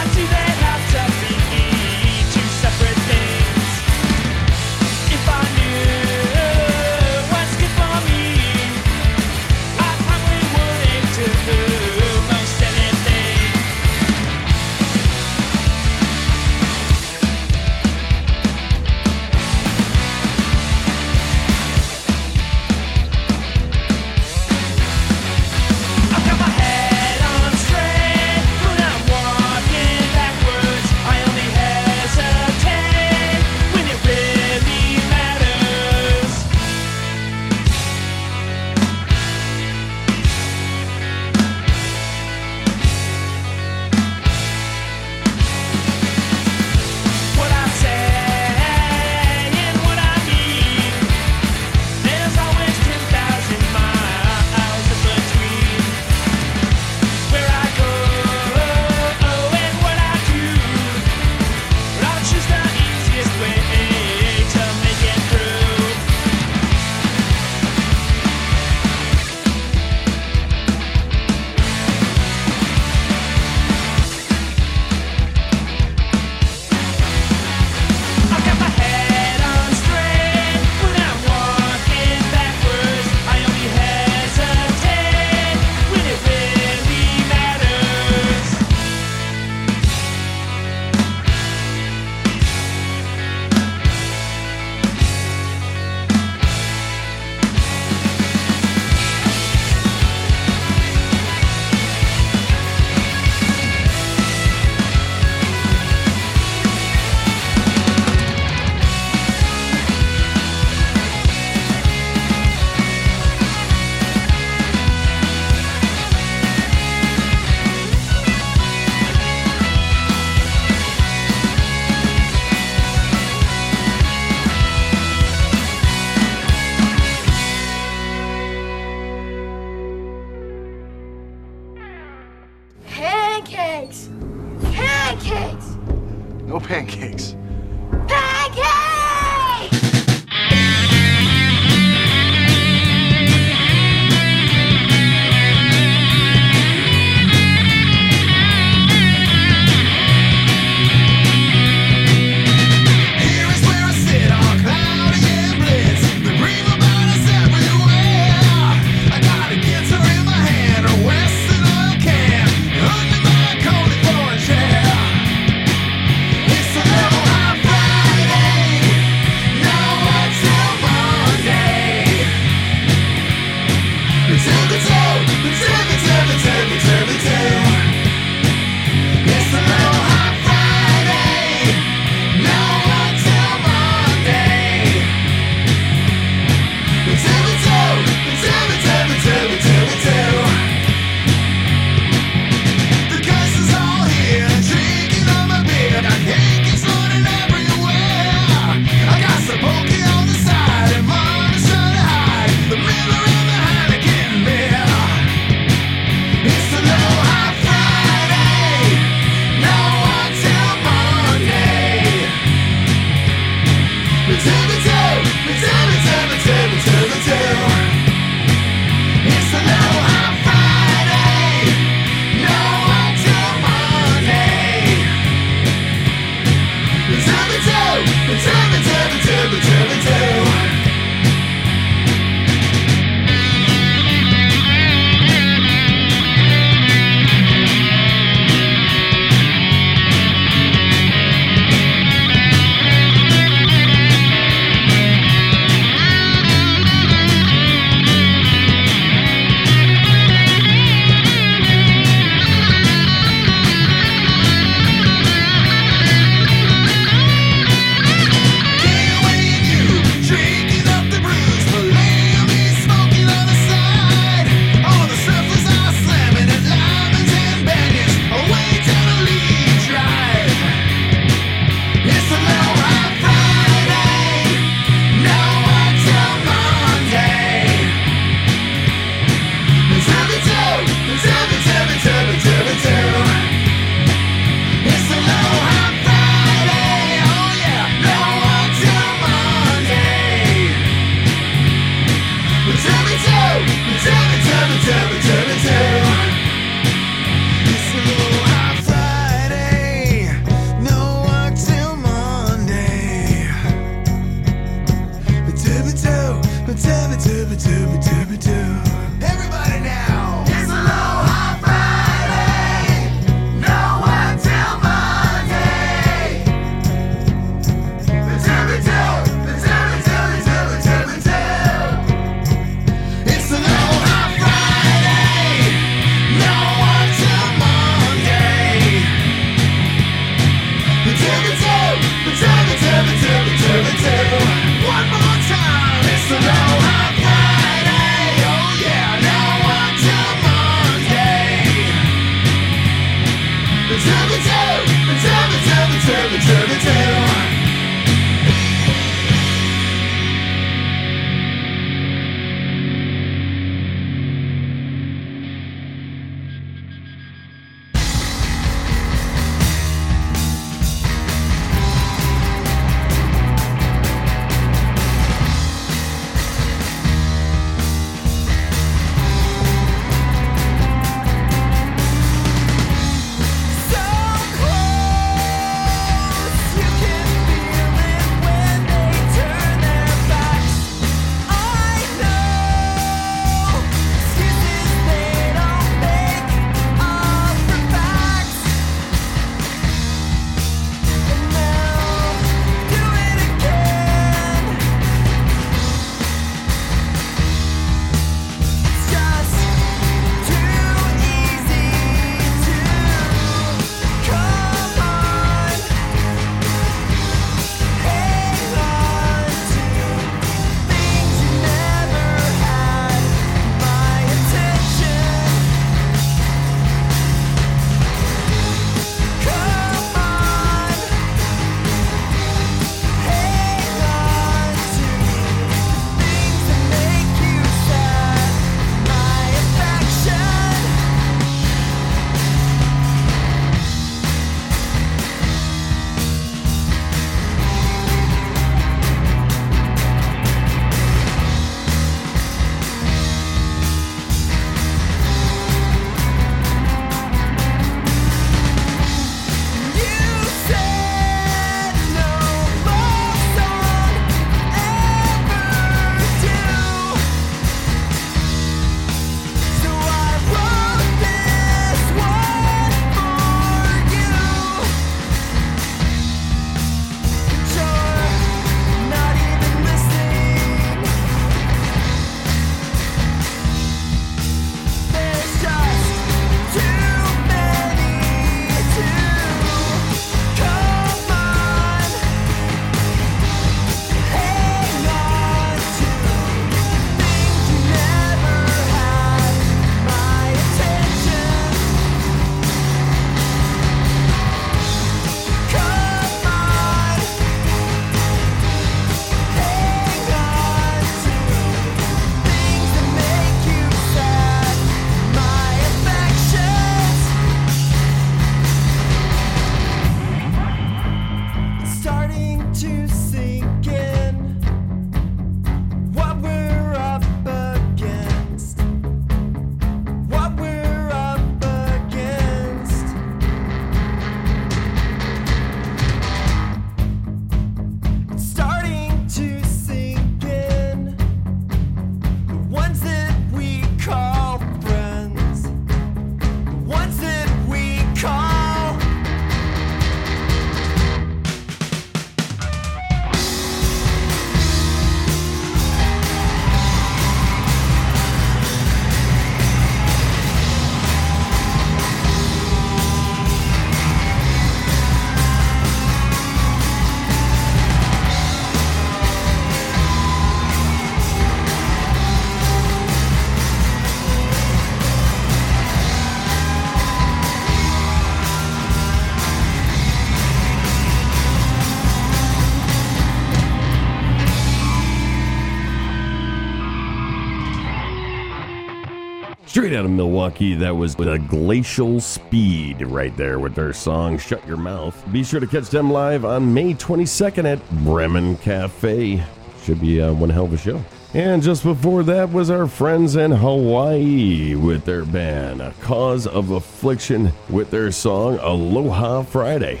Out 579.94 580.06
of 580.06 580.10
Milwaukee, 580.10 580.74
that 580.74 580.96
was 580.96 581.16
with 581.16 581.28
a 581.28 581.38
glacial 581.38 582.20
speed 582.20 583.00
right 583.02 583.36
there 583.36 583.60
with 583.60 583.76
their 583.76 583.92
song 583.92 584.38
Shut 584.38 584.66
Your 584.66 584.76
Mouth. 584.76 585.24
Be 585.30 585.44
sure 585.44 585.60
to 585.60 585.68
catch 585.68 585.88
them 585.88 586.10
live 586.10 586.44
on 586.44 586.74
May 586.74 586.94
22nd 586.94 587.64
at 587.64 587.90
Bremen 588.02 588.56
Cafe. 588.56 589.44
Should 589.84 590.00
be 590.00 590.20
uh, 590.20 590.32
one 590.32 590.50
hell 590.50 590.64
of 590.64 590.72
a 590.72 590.78
show. 590.78 591.00
And 591.32 591.62
just 591.62 591.84
before 591.84 592.24
that 592.24 592.50
was 592.52 592.70
our 592.70 592.88
friends 592.88 593.36
in 593.36 593.52
Hawaii 593.52 594.74
with 594.74 595.04
their 595.04 595.24
band, 595.24 595.80
A 595.80 595.92
Kauz 596.00 596.48
of 596.48 596.72
Affliction, 596.72 597.52
with 597.70 597.90
their 597.90 598.10
song 598.10 598.58
Aloha 598.58 599.42
Friday. 599.42 600.00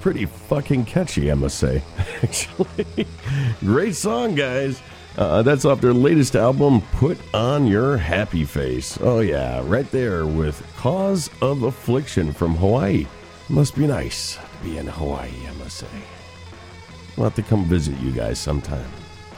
Pretty 0.00 0.26
fucking 0.26 0.84
catchy, 0.84 1.30
I 1.30 1.34
must 1.34 1.58
say. 1.58 1.82
Actually, 2.24 3.06
great 3.60 3.94
song, 3.94 4.34
guys. 4.34 4.82
Uh, 5.18 5.42
that's 5.42 5.64
off 5.64 5.80
their 5.80 5.92
latest 5.92 6.36
album, 6.36 6.80
Put 6.92 7.18
On 7.34 7.66
Your 7.66 7.96
Happy 7.96 8.44
Face. 8.44 8.96
Oh, 9.00 9.18
yeah, 9.18 9.60
right 9.64 9.90
there 9.90 10.28
with 10.28 10.64
Kauz 10.76 11.28
of 11.42 11.64
Affliction 11.64 12.32
from 12.32 12.54
Hawaii. 12.54 13.04
Must 13.48 13.74
be 13.74 13.88
nice 13.88 14.36
to 14.36 14.42
be 14.62 14.78
in 14.78 14.86
Hawaii, 14.86 15.32
I 15.48 15.52
must 15.54 15.78
say. 15.78 15.88
We'll 17.16 17.24
have 17.24 17.34
to 17.34 17.42
come 17.42 17.64
visit 17.64 17.98
you 17.98 18.12
guys 18.12 18.38
sometime. 18.38 18.88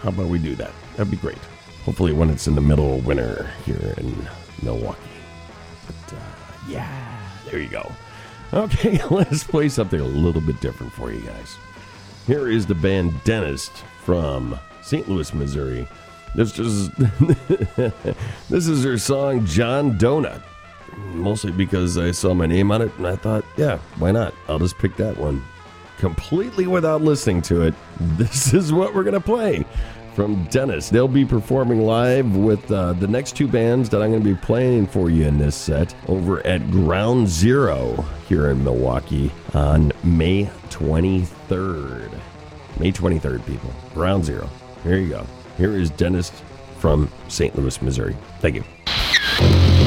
How 0.02 0.10
about 0.10 0.26
we 0.26 0.38
do 0.38 0.54
that? 0.56 0.72
That'd 0.98 1.10
be 1.10 1.16
great. 1.16 1.38
Hopefully, 1.86 2.12
when 2.12 2.28
it's 2.28 2.46
in 2.46 2.54
the 2.54 2.60
middle 2.60 2.98
of 2.98 3.06
winter 3.06 3.50
here 3.64 3.94
in 3.96 4.14
Milwaukee. 4.62 5.00
But, 5.86 6.14
uh, 6.14 6.20
yeah, 6.68 7.22
there 7.46 7.58
you 7.58 7.70
go. 7.70 7.90
Okay, 8.52 9.02
let's 9.10 9.44
play 9.44 9.70
something 9.70 10.00
a 10.00 10.04
little 10.04 10.42
bit 10.42 10.60
different 10.60 10.92
for 10.92 11.10
you 11.10 11.22
guys. 11.22 11.56
Here 12.26 12.50
is 12.50 12.66
the 12.66 12.74
band 12.74 13.24
Dentist 13.24 13.72
from 14.04 14.60
St. 14.82 15.08
Louis, 15.08 15.32
Missouri. 15.34 15.88
This 16.34 16.58
is 16.58 16.90
this 18.48 18.68
is 18.68 18.84
her 18.84 18.98
song 18.98 19.44
John 19.46 19.98
Donut. 19.98 20.42
Mostly 21.12 21.52
because 21.52 21.98
I 21.98 22.10
saw 22.10 22.34
my 22.34 22.46
name 22.46 22.70
on 22.70 22.82
it 22.82 22.92
and 22.98 23.06
I 23.06 23.16
thought, 23.16 23.44
yeah, 23.56 23.78
why 23.98 24.10
not? 24.10 24.34
I'll 24.48 24.58
just 24.58 24.78
pick 24.78 24.96
that 24.96 25.16
one. 25.16 25.42
Completely 25.98 26.66
without 26.66 27.02
listening 27.02 27.42
to 27.42 27.62
it. 27.62 27.74
This 28.16 28.54
is 28.54 28.72
what 28.72 28.94
we're 28.94 29.04
gonna 29.04 29.20
play 29.20 29.64
from 30.14 30.44
Dentist. 30.44 30.92
They'll 30.92 31.08
be 31.08 31.24
performing 31.24 31.80
live 31.80 32.36
with 32.36 32.70
uh, 32.70 32.92
the 32.94 33.08
next 33.08 33.36
two 33.36 33.48
bands 33.48 33.88
that 33.90 34.02
I'm 34.02 34.10
going 34.10 34.22
to 34.22 34.34
be 34.34 34.38
playing 34.38 34.86
for 34.86 35.08
you 35.10 35.26
in 35.26 35.38
this 35.38 35.56
set 35.56 35.94
over 36.08 36.44
at 36.46 36.70
Ground 36.70 37.28
Zero 37.28 38.04
here 38.28 38.50
in 38.50 38.62
Milwaukee 38.62 39.30
on 39.54 39.92
May 40.04 40.44
23rd. 40.68 42.10
May 42.78 42.92
23rd, 42.92 43.46
people. 43.46 43.72
Ground 43.94 44.24
Zero. 44.24 44.48
Here 44.82 44.98
you 44.98 45.08
go. 45.10 45.26
Here 45.56 45.76
is 45.76 45.90
Dentist 45.90 46.32
from 46.78 47.10
St. 47.28 47.54
Louis, 47.56 47.80
Missouri. 47.82 48.16
Thank 48.40 48.56
you. 48.56 49.79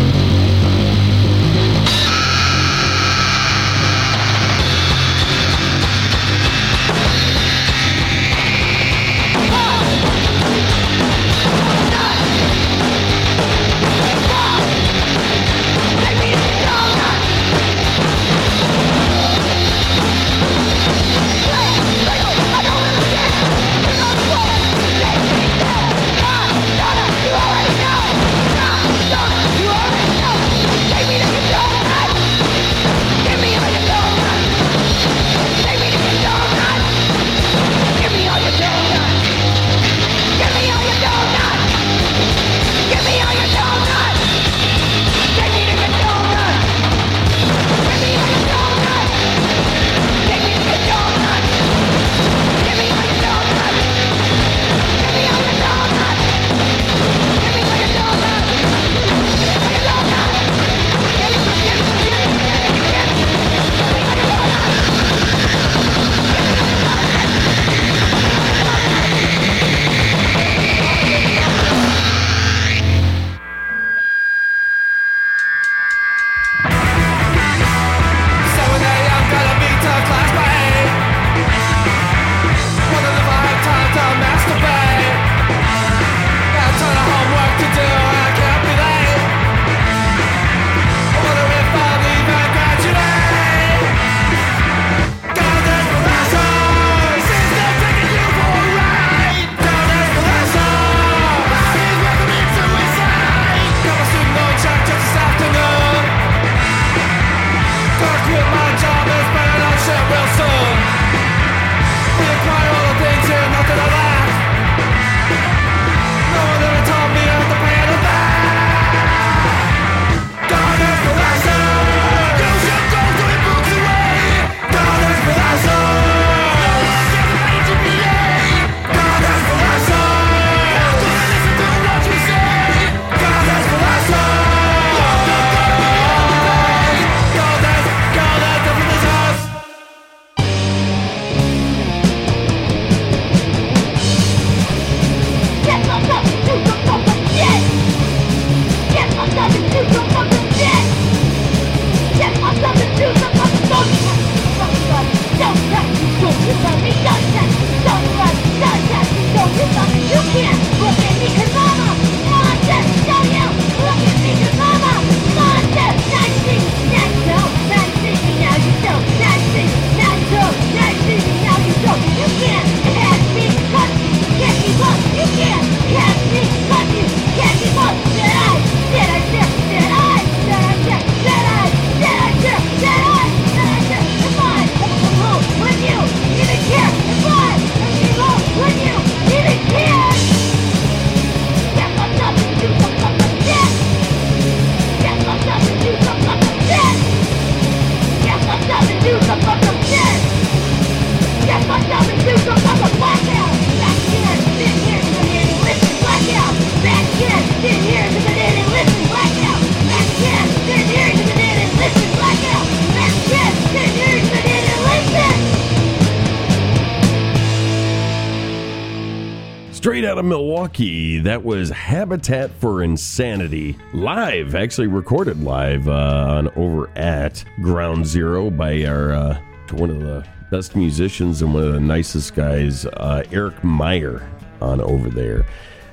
Of 220.23 220.29
Milwaukee, 220.29 221.19
that 221.19 221.43
was 221.43 221.69
Habitat 221.69 222.49
for 222.51 222.81
Insanity. 222.81 223.77
Live, 223.93 224.55
actually 224.55 224.87
recorded 224.87 225.43
live 225.43 225.89
uh, 225.89 226.25
on 226.29 226.47
over 226.55 226.89
at 226.97 227.43
Ground 227.61 228.05
Zero 228.05 228.49
by 228.49 228.85
our 228.85 229.11
uh, 229.11 229.41
one 229.71 229.89
of 229.89 229.99
the 229.99 230.25
best 230.49 230.77
musicians 230.77 231.41
and 231.41 231.53
one 231.53 231.63
of 231.63 231.73
the 231.73 231.79
nicest 231.79 232.35
guys, 232.35 232.85
uh, 232.85 233.23
Eric 233.31 233.61
Meyer, 233.65 234.25
on 234.61 234.79
over 234.79 235.09
there. 235.09 235.45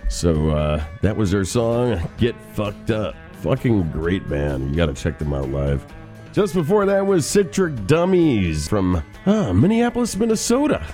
So 0.08 0.50
uh, 0.50 0.84
that 1.02 1.16
was 1.16 1.32
their 1.32 1.44
song, 1.44 2.00
Get 2.16 2.36
Fucked 2.54 2.92
Up. 2.92 3.16
Fucking 3.42 3.90
great 3.90 4.28
band. 4.28 4.70
You 4.70 4.76
got 4.76 4.86
to 4.86 4.94
check 4.94 5.18
them 5.18 5.34
out 5.34 5.48
live. 5.48 5.84
Just 6.32 6.54
before 6.54 6.86
that 6.86 7.04
was 7.04 7.26
Citric 7.26 7.86
Dummies 7.88 8.68
from 8.68 9.02
uh, 9.26 9.52
Minneapolis, 9.52 10.14
Minnesota. 10.14 10.86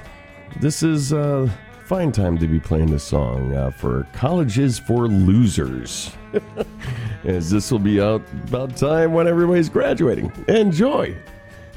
This 0.60 0.82
is 0.82 1.12
uh, 1.12 1.50
fine 1.86 2.10
time 2.10 2.36
to 2.36 2.48
be 2.48 2.58
playing 2.58 2.90
this 2.90 3.04
song 3.04 3.54
uh, 3.54 3.70
for 3.70 4.08
College 4.12 4.58
Is 4.58 4.76
for 4.76 5.06
Losers. 5.06 6.10
As 7.24 7.48
this 7.48 7.70
will 7.70 7.78
be 7.78 8.00
out 8.00 8.22
about 8.48 8.76
time 8.76 9.12
when 9.12 9.28
everybody's 9.28 9.68
graduating. 9.68 10.32
Enjoy. 10.48 11.16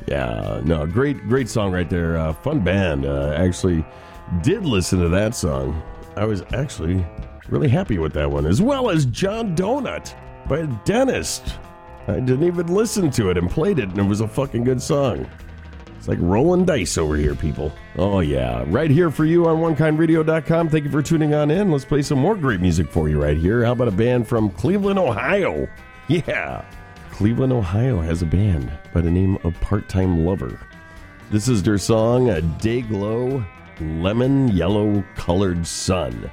Yeah, 0.08 0.62
no, 0.64 0.88
great, 0.88 1.28
great 1.28 1.48
song 1.48 1.72
right 1.72 1.88
there. 1.88 2.18
Uh, 2.18 2.34
fun 2.34 2.62
band. 2.62 3.06
Uh, 3.06 3.34
actually, 3.38 3.86
did 4.42 4.66
listen 4.66 5.00
to 5.00 5.10
that 5.10 5.36
song. 5.36 5.80
I 6.16 6.26
was 6.26 6.42
actually 6.54 7.06
really 7.48 7.70
happy 7.70 8.00
with 8.00 8.14
that 8.14 8.32
one, 8.32 8.48
as 8.48 8.64
well 8.64 8.90
as 8.90 9.06
John 9.06 9.56
Donut 9.56 10.16
by 10.48 10.64
Dentist. 10.86 11.60
I 12.08 12.20
didn't 12.20 12.46
even 12.46 12.66
listen 12.74 13.12
to 13.12 13.30
it 13.30 13.38
and 13.38 13.48
played 13.48 13.78
it, 13.78 13.90
and 13.90 14.00
it 14.00 14.04
was 14.04 14.22
a 14.22 14.28
fucking 14.28 14.64
good 14.64 14.82
song. 14.82 15.30
It's 16.00 16.08
like 16.08 16.18
rolling 16.22 16.64
dice 16.64 16.98
over 16.98 17.18
here, 17.18 17.36
people. 17.36 17.74
Oh, 17.98 18.22
yeah. 18.22 18.64
Right 18.68 18.90
here 18.90 19.12
for 19.12 19.26
you 19.26 19.48
on 19.48 19.58
OneKindRadio.com. 19.58 20.70
Thank 20.70 20.86
you 20.86 20.90
for 20.90 21.02
tuning 21.02 21.34
on 21.34 21.52
in. 21.52 21.72
Let's 21.72 21.84
play 21.84 22.02
some 22.02 22.20
more 22.20 22.38
great 22.38 22.62
music 22.62 22.90
for 22.90 23.10
you 23.10 23.22
right 23.22 23.36
here. 23.36 23.66
How 23.66 23.74
about 23.74 23.90
a 23.90 23.92
band 23.92 24.26
from 24.26 24.50
Cleveland, 24.50 24.98
Ohio? 24.98 25.68
Yeah. 26.08 26.66
Cleveland, 27.12 27.54
Ohio 27.54 28.02
has 28.02 28.24
a 28.24 28.26
band 28.26 28.72
by 28.96 29.02
the 29.02 29.12
name 29.12 29.38
of 29.44 29.54
Part 29.62 29.88
Time 29.88 30.26
Lover. 30.26 30.60
This 31.30 31.48
is 31.48 31.62
their 31.62 31.78
song, 31.78 32.32
uh, 32.32 32.38
A 32.38 32.42
Day 32.42 32.82
Glow 32.82 33.46
Lemon 33.80 34.48
Yellow 34.48 35.04
Colored 35.16 35.68
Sun. 35.68 36.32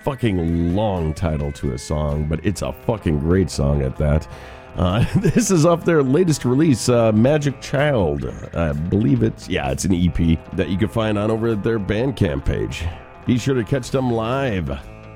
Fucking 0.00 0.74
long 0.74 1.12
title 1.12 1.52
to 1.52 1.72
a 1.72 1.78
song, 1.78 2.24
but 2.24 2.40
it's 2.42 2.62
a 2.62 2.72
fucking 2.72 3.18
great 3.18 3.50
song 3.50 3.82
at 3.82 3.96
that. 3.98 4.26
Uh, 4.78 5.04
this 5.16 5.50
is 5.50 5.66
off 5.66 5.84
their 5.84 6.04
latest 6.04 6.44
release, 6.44 6.88
uh, 6.88 7.10
Magic 7.10 7.60
Child. 7.60 8.32
I 8.54 8.72
believe 8.72 9.24
it's, 9.24 9.48
yeah, 9.48 9.70
it's 9.72 9.84
an 9.84 9.92
EP 9.92 10.38
that 10.54 10.68
you 10.68 10.78
can 10.78 10.88
find 10.88 11.18
on 11.18 11.32
over 11.32 11.48
at 11.48 11.64
their 11.64 11.80
Bandcamp 11.80 12.44
page. 12.44 12.86
Be 13.26 13.38
sure 13.38 13.56
to 13.56 13.64
catch 13.64 13.90
them 13.90 14.12
live 14.12 14.70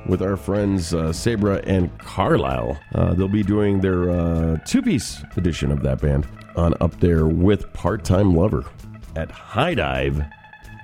with 0.08 0.20
our 0.20 0.36
friends 0.36 0.92
uh, 0.92 1.12
Sabra 1.12 1.62
and 1.64 1.96
Carlisle. 1.98 2.76
Uh, 2.92 3.14
they'll 3.14 3.28
be 3.28 3.44
doing 3.44 3.80
their 3.80 4.10
uh, 4.10 4.58
two 4.66 4.82
piece 4.82 5.22
edition 5.36 5.70
of 5.70 5.80
that 5.84 6.00
band 6.00 6.26
on 6.56 6.74
Up 6.80 6.98
There 6.98 7.26
with 7.26 7.72
Part 7.72 8.04
Time 8.04 8.34
Lover 8.34 8.64
at 9.14 9.30
High 9.30 9.74
Dive 9.74 10.24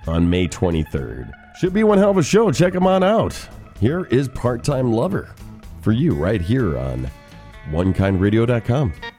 on 0.07 0.31
May 0.31 0.47
23rd. 0.47 1.33
Should 1.59 1.75
be 1.75 1.83
one 1.83 1.99
hell 1.99 2.11
of 2.11 2.19
a 2.19 2.23
show. 2.23 2.53
Check 2.53 2.75
them 2.75 2.87
on 2.87 3.03
out. 3.03 3.37
Here 3.81 4.05
is 4.05 4.29
Part 4.29 4.63
Time 4.63 4.93
Lover 4.93 5.35
for 5.83 5.91
you 5.91 6.15
right 6.15 6.41
here 6.41 6.79
on 6.79 7.11
OneKindRadio.com. 7.73 9.18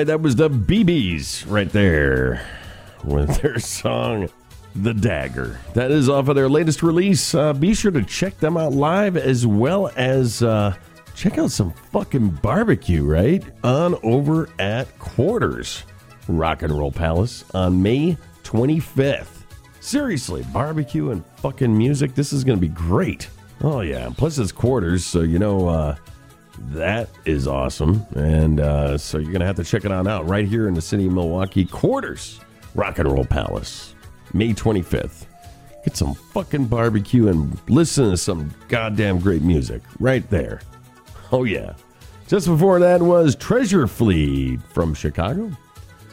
right, 0.00 0.06
that 0.06 0.22
was 0.22 0.36
the 0.36 0.48
BBs 0.48 1.44
right 1.46 1.68
there 1.68 2.46
with 3.04 3.36
their 3.42 3.58
song 3.58 4.30
The 4.74 4.94
Dagger. 4.94 5.60
That 5.74 5.90
is 5.90 6.08
off 6.08 6.28
of 6.28 6.36
their 6.36 6.48
latest 6.48 6.82
release. 6.82 7.34
Uh, 7.34 7.52
be 7.52 7.74
sure 7.74 7.90
to 7.90 8.02
check 8.02 8.38
them 8.38 8.56
out 8.56 8.72
live 8.72 9.18
as 9.18 9.46
well 9.46 9.90
as 9.96 10.42
uh, 10.42 10.74
check 11.14 11.36
out 11.36 11.50
some 11.50 11.72
fucking 11.92 12.30
barbecue, 12.42 13.04
right? 13.04 13.44
On 13.62 13.94
over 14.02 14.48
at 14.58 14.98
Quarters 14.98 15.84
Rock 16.28 16.62
and 16.62 16.72
Roll 16.72 16.92
Palace 16.92 17.44
on 17.52 17.82
May 17.82 18.16
25th. 18.42 19.44
Seriously, 19.80 20.46
barbecue 20.50 21.10
and 21.10 21.22
fucking 21.36 21.76
music. 21.76 22.14
This 22.14 22.32
is 22.32 22.42
going 22.42 22.56
to 22.56 22.60
be 22.60 22.72
great. 22.72 23.28
Oh, 23.62 23.82
yeah. 23.82 24.10
Plus, 24.16 24.38
it's 24.38 24.52
Quarters, 24.52 25.04
so 25.04 25.20
you 25.20 25.38
know. 25.38 25.68
Uh, 25.68 25.96
that 26.60 27.08
is 27.24 27.46
awesome. 27.46 28.06
And 28.14 28.60
uh, 28.60 28.98
so 28.98 29.18
you're 29.18 29.32
going 29.32 29.40
to 29.40 29.46
have 29.46 29.56
to 29.56 29.64
check 29.64 29.84
it 29.84 29.92
on 29.92 30.06
out 30.06 30.28
right 30.28 30.46
here 30.46 30.68
in 30.68 30.74
the 30.74 30.82
city 30.82 31.06
of 31.06 31.12
Milwaukee. 31.12 31.64
Quarters 31.64 32.40
Rock 32.74 32.98
and 32.98 33.10
Roll 33.10 33.24
Palace, 33.24 33.94
May 34.32 34.52
25th. 34.52 35.26
Get 35.84 35.96
some 35.96 36.14
fucking 36.14 36.66
barbecue 36.66 37.28
and 37.28 37.58
listen 37.68 38.10
to 38.10 38.16
some 38.16 38.54
goddamn 38.68 39.18
great 39.18 39.42
music 39.42 39.82
right 39.98 40.28
there. 40.30 40.60
Oh, 41.32 41.44
yeah. 41.44 41.72
Just 42.28 42.46
before 42.46 42.78
that 42.80 43.00
was 43.00 43.34
Treasure 43.34 43.86
Fleet 43.86 44.60
from 44.74 44.94
Chicago. 44.94 45.50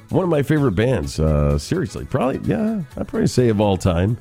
One 0.10 0.24
of 0.24 0.30
my 0.30 0.42
favorite 0.42 0.72
bands, 0.72 1.20
uh, 1.20 1.60
seriously. 1.60 2.06
Probably, 2.06 2.40
yeah, 2.50 2.82
I'd 2.96 3.08
probably 3.08 3.28
say 3.28 3.50
of 3.50 3.60
all 3.60 3.78
time. 3.78 4.18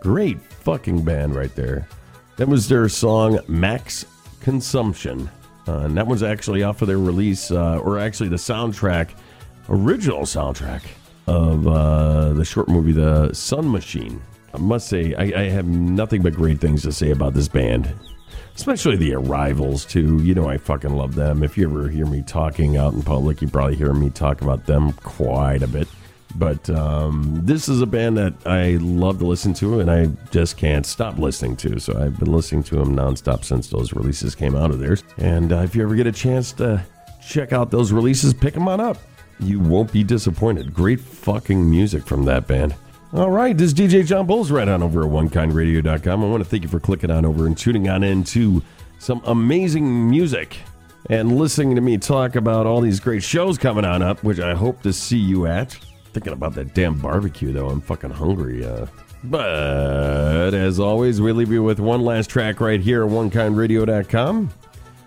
Great 0.00 0.40
fucking 0.42 1.02
band 1.04 1.34
right 1.34 1.54
there. 1.54 1.88
That 2.36 2.48
was 2.48 2.68
their 2.68 2.88
song 2.88 3.40
Max 3.48 4.04
Consumption. 4.40 5.30
Uh, 5.66 5.78
and 5.78 5.96
that 5.96 6.06
was 6.06 6.22
actually 6.22 6.62
off 6.62 6.82
of 6.82 6.88
their 6.88 6.98
release, 6.98 7.50
uh, 7.50 7.78
or 7.78 7.98
actually 7.98 8.28
the 8.28 8.36
soundtrack, 8.36 9.10
original 9.68 10.22
soundtrack 10.22 10.82
of 11.26 11.66
uh, 11.66 12.32
the 12.32 12.44
short 12.44 12.68
movie 12.68 12.92
The 12.92 13.32
Sun 13.32 13.70
Machine. 13.70 14.20
I 14.54 14.58
must 14.58 14.88
say, 14.88 15.14
I, 15.14 15.22
I 15.22 15.48
have 15.48 15.66
nothing 15.66 16.22
but 16.22 16.34
great 16.34 16.60
things 16.60 16.82
to 16.82 16.92
say 16.92 17.10
about 17.10 17.34
this 17.34 17.48
band. 17.48 17.92
Especially 18.54 18.96
the 18.96 19.14
arrivals 19.14 19.86
too. 19.86 20.22
You 20.22 20.34
know 20.34 20.48
i 20.48 20.58
fucking 20.58 20.94
love 20.94 21.14
them. 21.14 21.42
If 21.42 21.56
you 21.56 21.68
ever 21.70 21.88
hear 21.88 22.04
me 22.04 22.22
talking 22.22 22.76
out 22.76 22.92
in 22.92 23.02
public 23.02 23.40
you 23.40 23.48
probably 23.48 23.76
hear 23.76 23.94
me 23.94 24.10
talk 24.10 24.42
about 24.42 24.66
them 24.66 24.92
quite 24.92 25.62
a 25.62 25.66
bit 25.68 25.88
but 26.36 26.68
um, 26.70 27.40
this 27.44 27.68
is 27.68 27.80
a 27.80 27.86
band 27.86 28.16
that 28.16 28.34
i 28.46 28.78
love 28.80 29.18
to 29.18 29.26
listen 29.26 29.52
to 29.52 29.80
and 29.80 29.90
i 29.90 30.06
just 30.30 30.56
can't 30.56 30.86
stop 30.86 31.18
listening 31.18 31.56
to. 31.56 31.78
So 31.78 31.98
i've 31.98 32.18
been 32.18 32.32
listening 32.32 32.62
to 32.64 32.76
them 32.76 32.96
nonstop 32.96 33.44
since 33.44 33.68
those 33.68 33.92
releases 33.92 34.34
came 34.34 34.54
out 34.54 34.70
of 34.70 34.78
theirs. 34.78 35.04
And 35.18 35.52
uh, 35.52 35.58
if 35.58 35.74
you 35.74 35.82
ever 35.82 35.94
get 35.94 36.06
a 36.06 36.12
chance 36.12 36.52
to 36.52 36.84
check 37.26 37.52
out 37.52 37.70
those 37.70 37.92
releases 37.92 38.34
pick 38.34 38.54
them 38.54 38.68
on 38.68 38.80
up. 38.80 38.98
You 39.40 39.60
won't 39.60 39.92
be 39.92 40.04
disappointed. 40.04 40.72
Great 40.72 41.00
fucking 41.00 41.68
music 41.68 42.04
from 42.04 42.24
that 42.26 42.46
band. 42.46 42.74
All 43.12 43.30
right, 43.30 43.56
this 43.56 43.72
is 43.72 43.74
DJ 43.74 44.06
John 44.06 44.26
Bulls 44.26 44.50
right 44.50 44.66
on 44.66 44.82
over 44.82 45.04
at 45.04 45.10
OneKindRadio.com. 45.10 46.24
I 46.24 46.26
want 46.26 46.42
to 46.42 46.48
thank 46.48 46.62
you 46.62 46.68
for 46.68 46.80
clicking 46.80 47.10
on 47.10 47.26
over 47.26 47.46
and 47.46 47.56
tuning 47.56 47.88
on 47.88 48.02
in 48.02 48.24
to 48.24 48.62
some 48.98 49.20
amazing 49.26 50.08
music 50.08 50.56
and 51.10 51.36
listening 51.36 51.74
to 51.74 51.80
me 51.80 51.98
talk 51.98 52.36
about 52.36 52.66
all 52.66 52.80
these 52.80 53.00
great 53.00 53.22
shows 53.22 53.58
coming 53.58 53.84
on 53.84 54.00
up, 54.02 54.22
which 54.22 54.40
I 54.40 54.54
hope 54.54 54.82
to 54.82 54.92
see 54.92 55.18
you 55.18 55.46
at. 55.46 55.76
Thinking 56.12 56.32
about 56.32 56.54
that 56.54 56.74
damn 56.74 56.98
barbecue, 56.98 57.52
though. 57.52 57.68
I'm 57.68 57.80
fucking 57.80 58.10
hungry. 58.10 58.64
Uh, 58.64 58.86
but 59.24 60.52
as 60.52 60.78
always, 60.80 61.20
we 61.20 61.32
leave 61.32 61.50
you 61.52 61.62
with 61.62 61.80
one 61.80 62.02
last 62.02 62.28
track 62.28 62.60
right 62.60 62.80
here 62.80 63.04
at 63.04 63.10
OneKindRadio.com. 63.10 64.50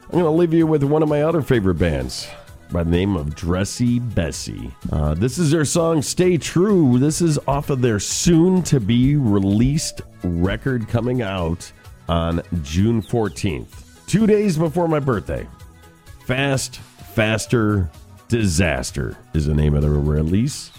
I'm 0.05 0.11
going 0.11 0.23
to 0.23 0.29
leave 0.29 0.53
you 0.53 0.65
with 0.65 0.83
one 0.83 1.03
of 1.03 1.09
my 1.09 1.23
other 1.23 1.41
favorite 1.41 1.75
bands 1.75 2.27
by 2.71 2.83
the 2.83 2.89
name 2.89 3.15
of 3.15 3.35
Dressy 3.35 3.99
Bessy. 3.99 4.71
Uh, 4.91 5.13
this 5.13 5.37
is 5.37 5.51
their 5.51 5.65
song 5.65 6.01
Stay 6.01 6.37
True. 6.37 6.97
This 6.97 7.21
is 7.21 7.37
off 7.47 7.69
of 7.69 7.81
their 7.81 7.99
soon 7.99 8.63
to 8.63 8.79
be 8.79 9.15
released 9.15 10.01
record 10.23 10.87
coming 10.87 11.21
out 11.21 11.71
on 12.07 12.41
June 12.63 13.01
14th, 13.01 14.07
two 14.07 14.25
days 14.25 14.57
before 14.57 14.87
my 14.87 14.99
birthday. 14.99 15.47
Fast, 16.25 16.77
Faster, 16.77 17.89
Disaster 18.27 19.17
is 19.33 19.45
the 19.45 19.53
name 19.53 19.75
of 19.75 19.83
the 19.83 19.89
release. 19.89 20.71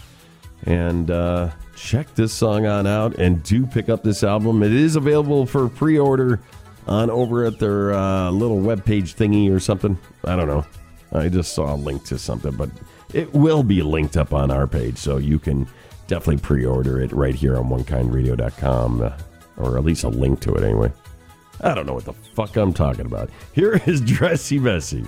And 0.67 1.11
uh, 1.11 1.51
check 1.77 2.13
this 2.15 2.33
song 2.33 2.67
on 2.67 2.87
out 2.87 3.15
and 3.17 3.43
do 3.43 3.67
pick 3.67 3.89
up 3.89 4.03
this 4.03 4.25
album. 4.25 4.63
It 4.63 4.73
is 4.73 4.97
available 4.97 5.47
for 5.47 5.69
pre 5.69 5.99
order 5.99 6.41
on 6.87 7.11
over 7.11 7.45
at 7.45 7.59
their 7.59 7.93
uh, 7.93 8.31
little 8.31 8.59
webpage 8.59 9.15
thingy 9.15 9.51
or 9.51 9.61
something. 9.61 9.99
I 10.25 10.37
don't 10.37 10.49
know. 10.49 10.67
I 11.13 11.29
just 11.29 11.55
saw 11.55 11.75
a 11.75 11.77
link 11.77 12.05
to 12.07 12.19
something, 12.19 12.53
but 12.53 12.71
it 13.15 13.33
will 13.33 13.63
be 13.63 13.83
linked 13.83 14.17
up 14.17 14.35
on 14.35 14.51
our 14.51 14.67
page, 14.67 14.99
so 14.99 15.19
you 15.19 15.39
can 15.39 15.69
definitely 16.09 16.39
pre-order 16.39 17.01
it 17.01 17.13
right 17.13 17.35
here 17.35 17.57
on 17.57 17.69
OneKindRadio.com, 17.69 19.03
uh, 19.03 19.13
or 19.57 19.79
at 19.79 19.85
least 19.85 20.05
a 20.05 20.09
link 20.09 20.41
to 20.41 20.55
it 20.55 20.65
anyway. 20.65 20.93
I 21.61 21.75
don't 21.75 21.87
know 21.87 21.95
what 21.95 22.05
the 22.05 22.13
fuck 22.13 22.57
I'm 22.57 22.73
talking 22.73 23.07
about. 23.07 23.31
Here 23.53 23.81
is 23.87 24.01
Dressy 24.03 24.59
Bessy. 24.59 25.07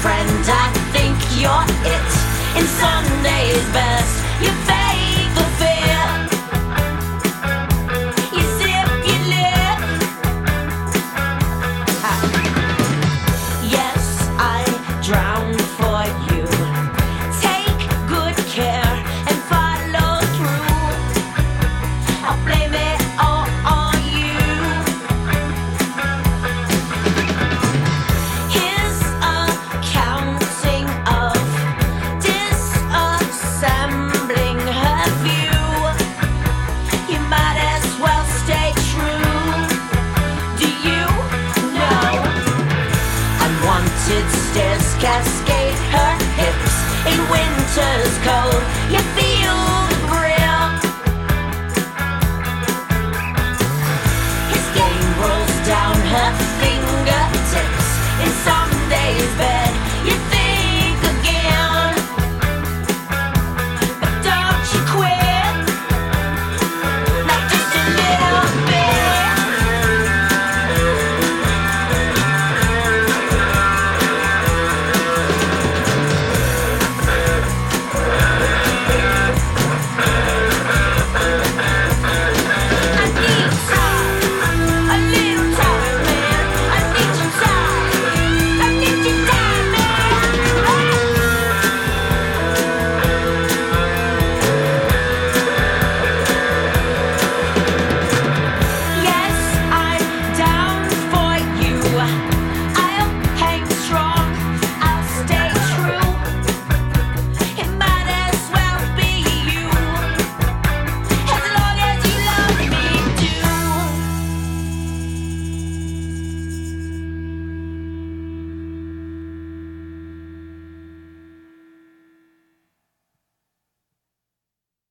Friend, 0.00 0.44
I 0.48 0.72
think 0.96 1.16
you're 1.36 1.66
it. 1.84 2.10
In 2.56 2.64
Sunday's 2.80 3.66
best, 3.68 3.99